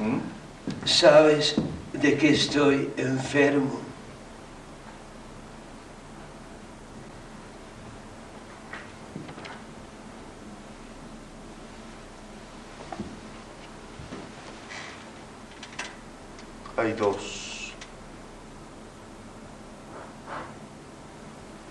[0.00, 0.84] ¿Mm?
[0.84, 1.54] ¿sabes
[1.92, 3.80] de que estoy enfermo?
[16.76, 17.72] Hay dos.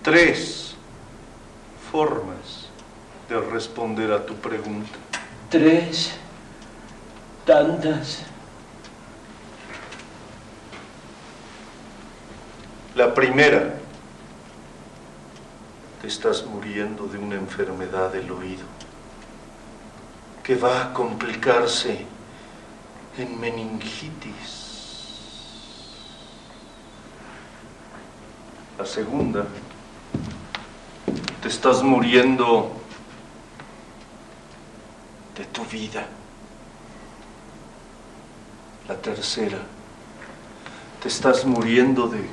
[0.02, 0.63] Tres
[1.94, 2.66] formas
[3.28, 4.98] de responder a tu pregunta.
[5.48, 6.10] Tres.
[7.46, 8.24] Tantas.
[12.96, 13.76] La primera,
[16.00, 18.66] te estás muriendo de una enfermedad del oído
[20.42, 22.04] que va a complicarse
[23.16, 24.64] en meningitis.
[28.76, 29.46] La segunda,
[31.44, 32.72] te estás muriendo
[35.36, 36.06] de tu vida.
[38.88, 39.58] La tercera,
[41.02, 42.26] te estás muriendo de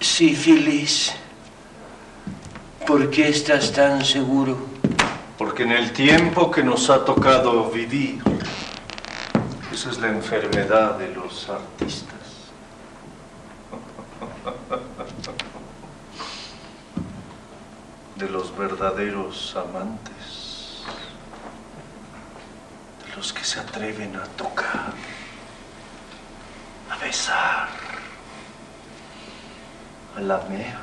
[0.00, 1.12] Sífilis.
[2.86, 4.56] ¿Por qué estás tan seguro?
[5.36, 8.22] Porque en el tiempo que nos ha tocado vivir,
[9.78, 12.18] esa es la enfermedad de los artistas.
[18.16, 20.82] De los verdaderos amantes.
[23.06, 24.94] De los que se atreven a tocar,
[26.90, 27.68] a besar,
[30.16, 30.74] a lamer,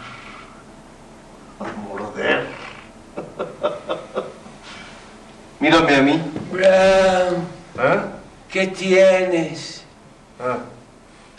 [1.60, 2.48] a morder.
[5.60, 6.32] Mírame a mí.
[7.78, 8.15] ¿eh?
[8.56, 9.84] ¿Qué tienes?
[10.40, 10.60] Ah,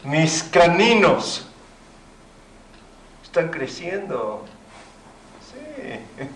[0.05, 1.47] mis caninos
[3.25, 4.45] están creciendo.
[5.51, 5.99] Sí.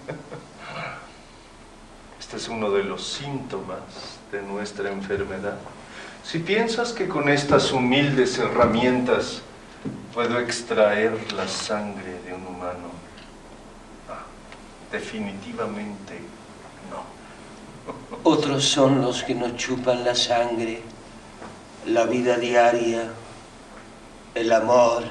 [2.19, 3.81] Este es uno de los síntomas
[4.33, 5.59] de nuestra enfermedad.
[6.25, 9.43] Si piensas que con estas humildes herramientas
[10.15, 12.89] puedo extraer la sangre de un humano,
[14.09, 14.23] ah,
[14.93, 16.40] definitivamente.
[18.23, 20.83] Otros son los que nos chupan la sangre,
[21.87, 23.11] la vida diaria,
[24.35, 25.05] el amor,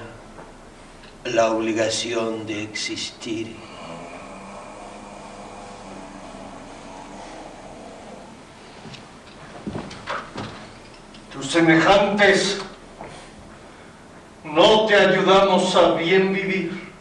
[1.25, 3.55] la obligación de existir.
[11.33, 12.59] Tus semejantes
[14.43, 16.91] no te ayudamos a bien vivir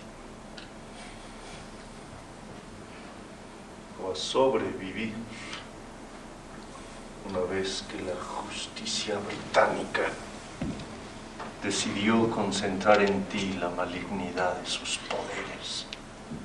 [4.03, 5.13] o a sobrevivir
[7.29, 10.11] una vez que la justicia británica
[11.63, 12.31] decidió
[12.97, 15.87] en ti la malignidad de sus poderes.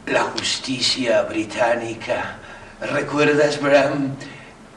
[0.06, 2.38] La justicia británica.
[2.82, 4.16] ¿Recuerdas, Bram?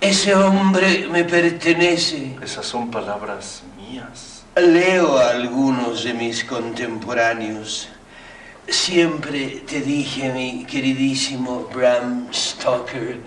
[0.00, 2.36] Ese hombre me pertenece.
[2.40, 4.44] Esas son palabras mías.
[4.54, 7.88] Leo a algunos de mis contemporáneos.
[8.68, 13.18] Siempre te dije, mi queridísimo Bram Stoker,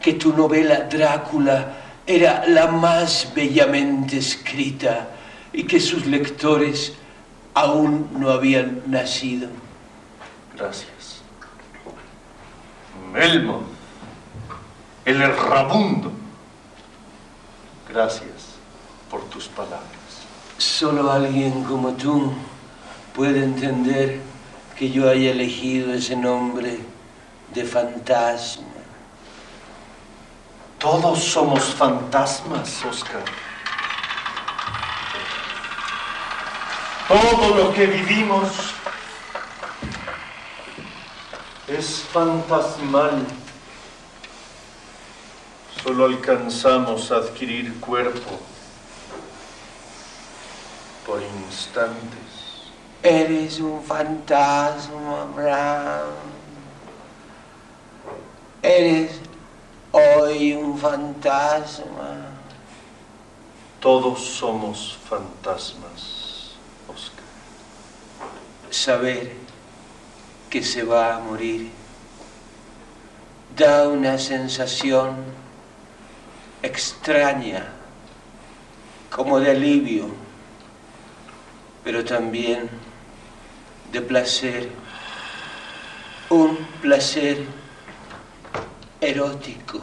[0.00, 1.74] que tu novela Drácula
[2.06, 5.08] era la más bellamente escrita
[5.52, 6.92] y que sus lectores
[7.54, 9.48] aún no habían nacido.
[10.56, 11.22] Gracias.
[13.12, 13.62] Melmoth.
[15.04, 16.12] el errabundo.
[17.88, 18.56] Gracias
[19.10, 19.88] por tus palabras.
[20.58, 22.32] Solo alguien como tú
[23.14, 24.20] puede entender
[24.76, 26.78] que yo haya elegido ese nombre
[27.54, 28.64] de fantasma.
[30.78, 33.24] Todos somos fantasmas, Oscar.
[37.08, 38.50] Todo lo que vivimos
[41.66, 43.24] es fantasmal.
[45.82, 48.38] Solo alcanzamos a adquirir cuerpo
[51.06, 52.68] por instantes.
[53.02, 56.12] Eres un fantasma, Abraham.
[58.60, 59.12] Eres
[59.92, 62.26] hoy un fantasma.
[63.80, 66.17] Todos somos fantasmas.
[68.70, 69.32] Saber
[70.50, 71.70] que se va a morir.
[73.56, 75.16] Da una sensación
[76.62, 77.72] extraña,
[79.10, 80.08] como de alivio,
[81.82, 82.68] pero también
[83.90, 84.68] de placer,
[86.30, 87.44] un placer
[89.00, 89.80] erótico.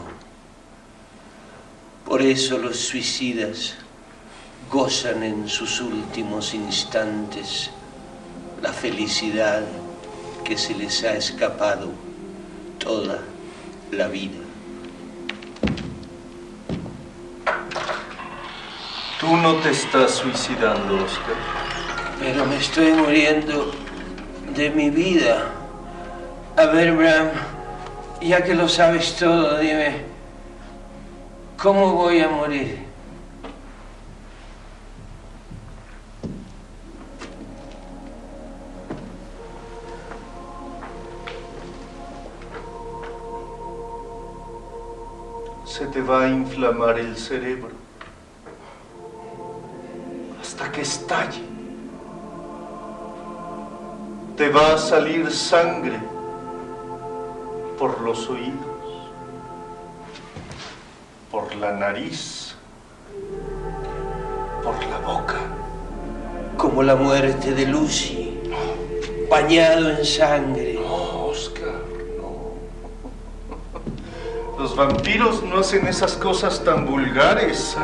[2.06, 3.76] Por eso los suicidas
[4.70, 7.72] gozan en sus últimos instantes
[8.66, 9.62] la felicidad
[10.44, 11.92] que se les ha escapado
[12.80, 13.20] toda
[13.92, 14.40] la vida.
[19.20, 21.36] Tú no te estás suicidando, Oscar.
[22.20, 23.72] Pero me estoy muriendo
[24.56, 25.52] de mi vida.
[26.58, 27.30] A ver, Bram,
[28.20, 30.06] ya que lo sabes todo, dime,
[31.62, 32.85] ¿cómo voy a morir?
[46.10, 47.72] Va a inflamar el cerebro
[50.40, 51.44] hasta que estalle.
[54.38, 56.00] Te va a salir sangre
[57.80, 59.10] por los oídos,
[61.32, 62.56] por la nariz,
[64.64, 65.40] por la boca.
[66.58, 68.40] Como la muerte de Lucy,
[69.30, 70.76] bañado en sangre.
[70.76, 71.82] No, Oscar,
[72.18, 72.54] no.
[74.66, 77.78] Los vampiros no hacen esas cosas tan vulgares.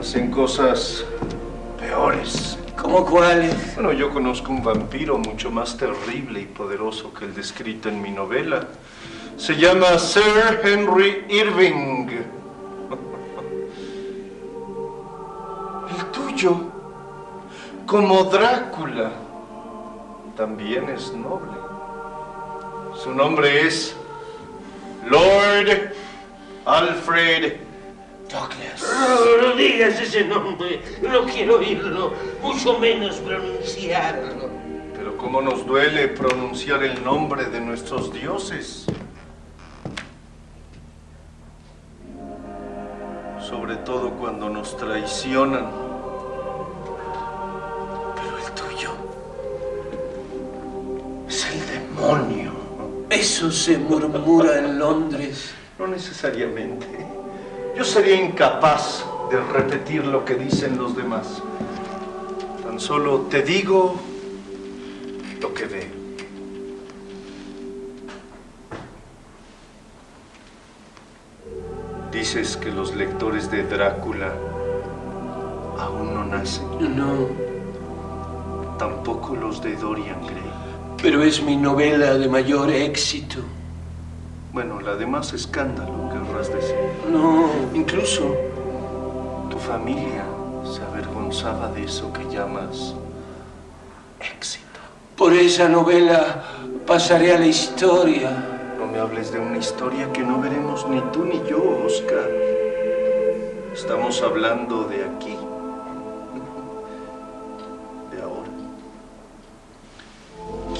[0.00, 1.04] Hacen cosas
[1.78, 2.58] peores.
[2.76, 3.76] ¿Cómo cuáles?
[3.76, 8.10] Bueno, yo conozco un vampiro mucho más terrible y poderoso que el descrito en mi
[8.10, 8.66] novela.
[9.36, 12.08] Se llama Sir Henry Irving.
[15.96, 16.56] El tuyo,
[17.86, 19.12] como Drácula,
[20.36, 21.56] también es noble.
[23.00, 23.94] Su nombre es
[25.10, 25.92] Lord
[26.66, 27.56] Alfred
[28.28, 28.82] Douglas.
[28.82, 30.82] No, no digas ese nombre.
[31.00, 32.12] No quiero oírlo,
[32.42, 34.50] mucho menos pronunciarlo.
[34.94, 38.86] Pero cómo nos duele pronunciar el nombre de nuestros dioses.
[43.40, 45.70] Sobre todo cuando nos traicionan.
[48.14, 48.90] Pero el tuyo
[51.28, 52.57] es el demonio.
[53.10, 55.52] Eso se murmura en Londres.
[55.78, 56.86] No necesariamente.
[57.76, 61.42] Yo sería incapaz de repetir lo que dicen los demás.
[62.62, 63.94] Tan solo te digo
[65.40, 65.98] lo que veo.
[72.12, 74.34] Dices que los lectores de Drácula
[75.78, 76.66] aún no nacen.
[76.96, 77.28] No,
[78.78, 80.37] Tampoco los de Dorian Gray.
[81.02, 83.38] Pero es mi novela de mayor éxito.
[84.52, 86.74] Bueno, la de más escándalo, querrás decir.
[87.10, 88.34] No, incluso
[89.50, 90.24] Tu familia
[90.64, 92.94] se avergonzaba de eso que llamas
[94.20, 94.64] éxito.
[95.16, 96.44] por esa novela
[96.86, 98.30] pasaré a la historia.
[98.78, 102.28] No me hables de una historia que no veremos ni tú ni yo, Oscar.
[103.72, 105.36] Estamos hablando de aquí,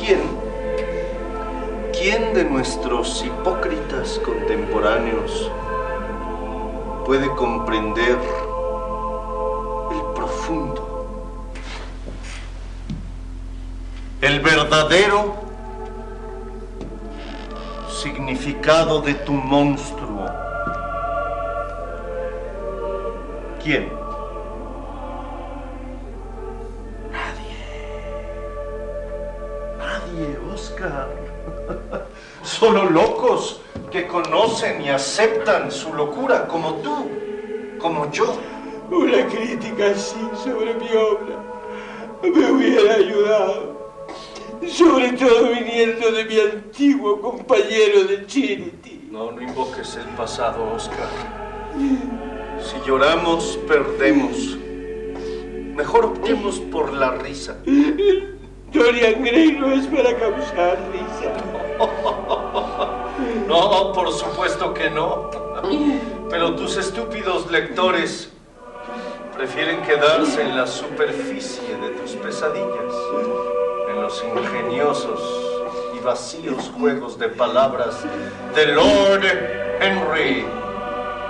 [0.09, 0.23] ¿Quién?
[1.93, 5.51] ¿Quién de nuestros hipócritas contemporáneos
[7.05, 8.17] puede comprender
[9.93, 11.45] el profundo,
[14.23, 15.35] el verdadero
[18.03, 20.25] significado de tu monstruo.
[23.63, 23.98] ¿Quién?
[34.91, 37.09] Aceptan su locura como tú,
[37.79, 38.37] como yo.
[38.91, 41.49] Una crítica así sobre mi obra
[42.23, 43.79] me hubiera ayudado.
[44.67, 49.09] Sobre todo viniendo de mi antiguo compañero de Trinity.
[49.11, 51.09] No, no invoques el pasado, Oscar.
[52.61, 54.59] Si lloramos, perdemos.
[55.77, 57.57] Mejor optemos por la risa.
[58.73, 61.35] Dorian Gray no es para causar risa.
[63.49, 65.31] No, por supuesto que no.
[66.29, 68.31] Pero tus estúpidos lectores
[69.35, 72.95] prefieren quedarse en la superficie de tus pesadillas,
[73.89, 75.21] en los ingeniosos
[75.97, 78.05] y vacíos juegos de palabras
[78.55, 79.25] de Lord
[79.81, 80.45] Henry.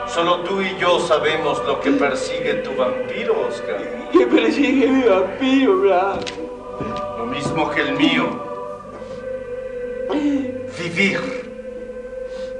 [0.08, 4.08] Solo tú y yo sabemos lo que persigue tu vampiro, Oscar.
[4.12, 6.20] ¿Qué persigue mi vampiro, Brad?
[7.16, 8.24] Lo mismo que el mío.
[10.76, 11.47] Vivir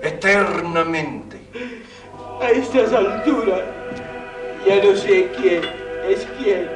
[0.02, 1.40] eternamente.
[2.40, 3.60] A estas alturas
[4.66, 5.62] ya no sé quién
[6.08, 6.68] es quién.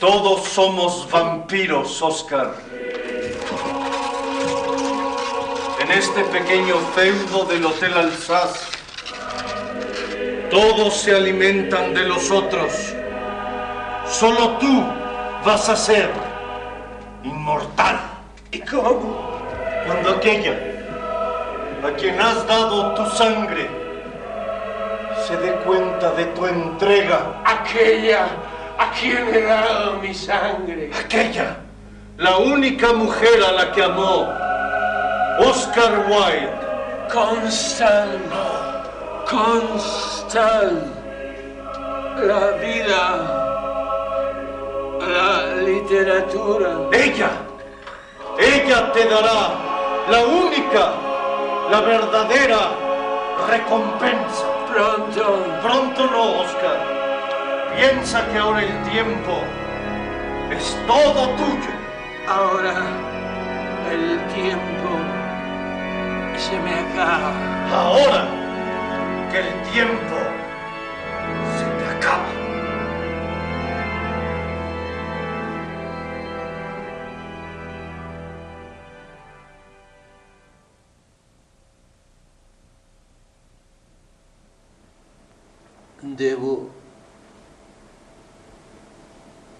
[0.00, 2.54] Todos somos vampiros, Oscar.
[5.80, 8.66] En este pequeño feudo del Hotel Alsace,
[10.50, 12.72] todos se alimentan de los otros.
[14.06, 14.84] Solo tú
[15.44, 16.10] vas a ser
[17.22, 18.00] inmortal.
[18.50, 19.40] ¿Y cómo?
[19.86, 20.73] Cuando aquella
[21.84, 23.68] a quien has dado tu sangre
[25.26, 27.42] se dé cuenta de tu entrega.
[27.44, 28.26] Aquella
[28.78, 30.90] a quien he dado mi sangre.
[30.98, 31.56] Aquella,
[32.18, 34.28] la única mujer a la que amó,
[35.38, 36.64] Oscar Wilde.
[37.12, 38.32] Constant,
[39.30, 40.82] constant.
[42.16, 43.02] La vida,
[45.00, 46.70] la literatura.
[46.92, 47.30] Ella,
[48.38, 49.74] ella te dará
[50.10, 50.92] la única,
[51.70, 52.70] la verdadera
[53.48, 54.44] recompensa.
[54.72, 56.78] Pronto, Pronto no, Oscar.
[57.76, 59.38] Piensa que ahora el tiempo
[60.50, 61.72] es todo tuyo.
[62.28, 62.74] ahora
[63.92, 64.90] el tiempo
[66.36, 67.32] se me acaba.
[67.72, 68.26] Ahora
[69.30, 70.16] que el tiempo
[71.58, 72.43] se te acaba.
[86.16, 86.70] Debo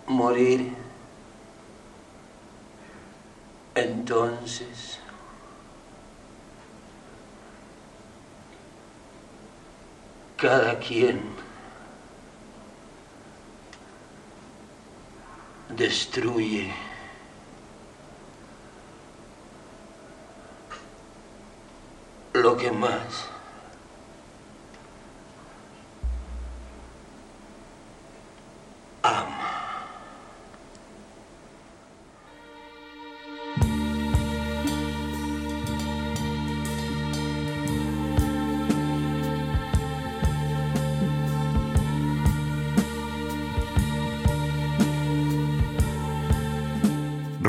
[0.06, 0.72] morir.
[3.74, 5.01] Entonces,
[10.36, 11.20] cada quien
[15.70, 16.72] destruye
[22.32, 23.34] lo que más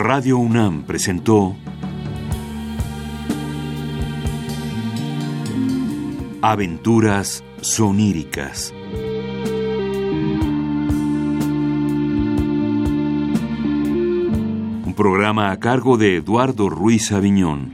[0.08, 1.56] Radio UNAM presentó
[6.42, 8.75] Aventuras soníricas.
[14.96, 17.70] Programa a cargo de Eduardo Ruiz Aviñón.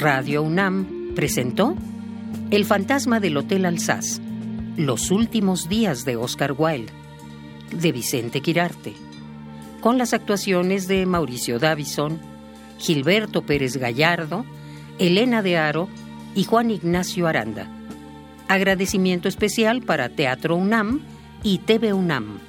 [0.00, 1.76] Radio UNAM presentó
[2.50, 4.20] El fantasma del Hotel Alsace,
[4.76, 6.92] Los últimos días de Oscar Wilde,
[7.70, 8.94] de Vicente Quirarte,
[9.80, 12.18] con las actuaciones de Mauricio Davison,
[12.78, 14.44] Gilberto Pérez Gallardo,
[14.98, 15.88] Elena de Aro
[16.34, 17.77] y Juan Ignacio Aranda.
[18.48, 21.00] Agradecimiento especial para Teatro UNAM
[21.42, 22.47] y TV UNAM.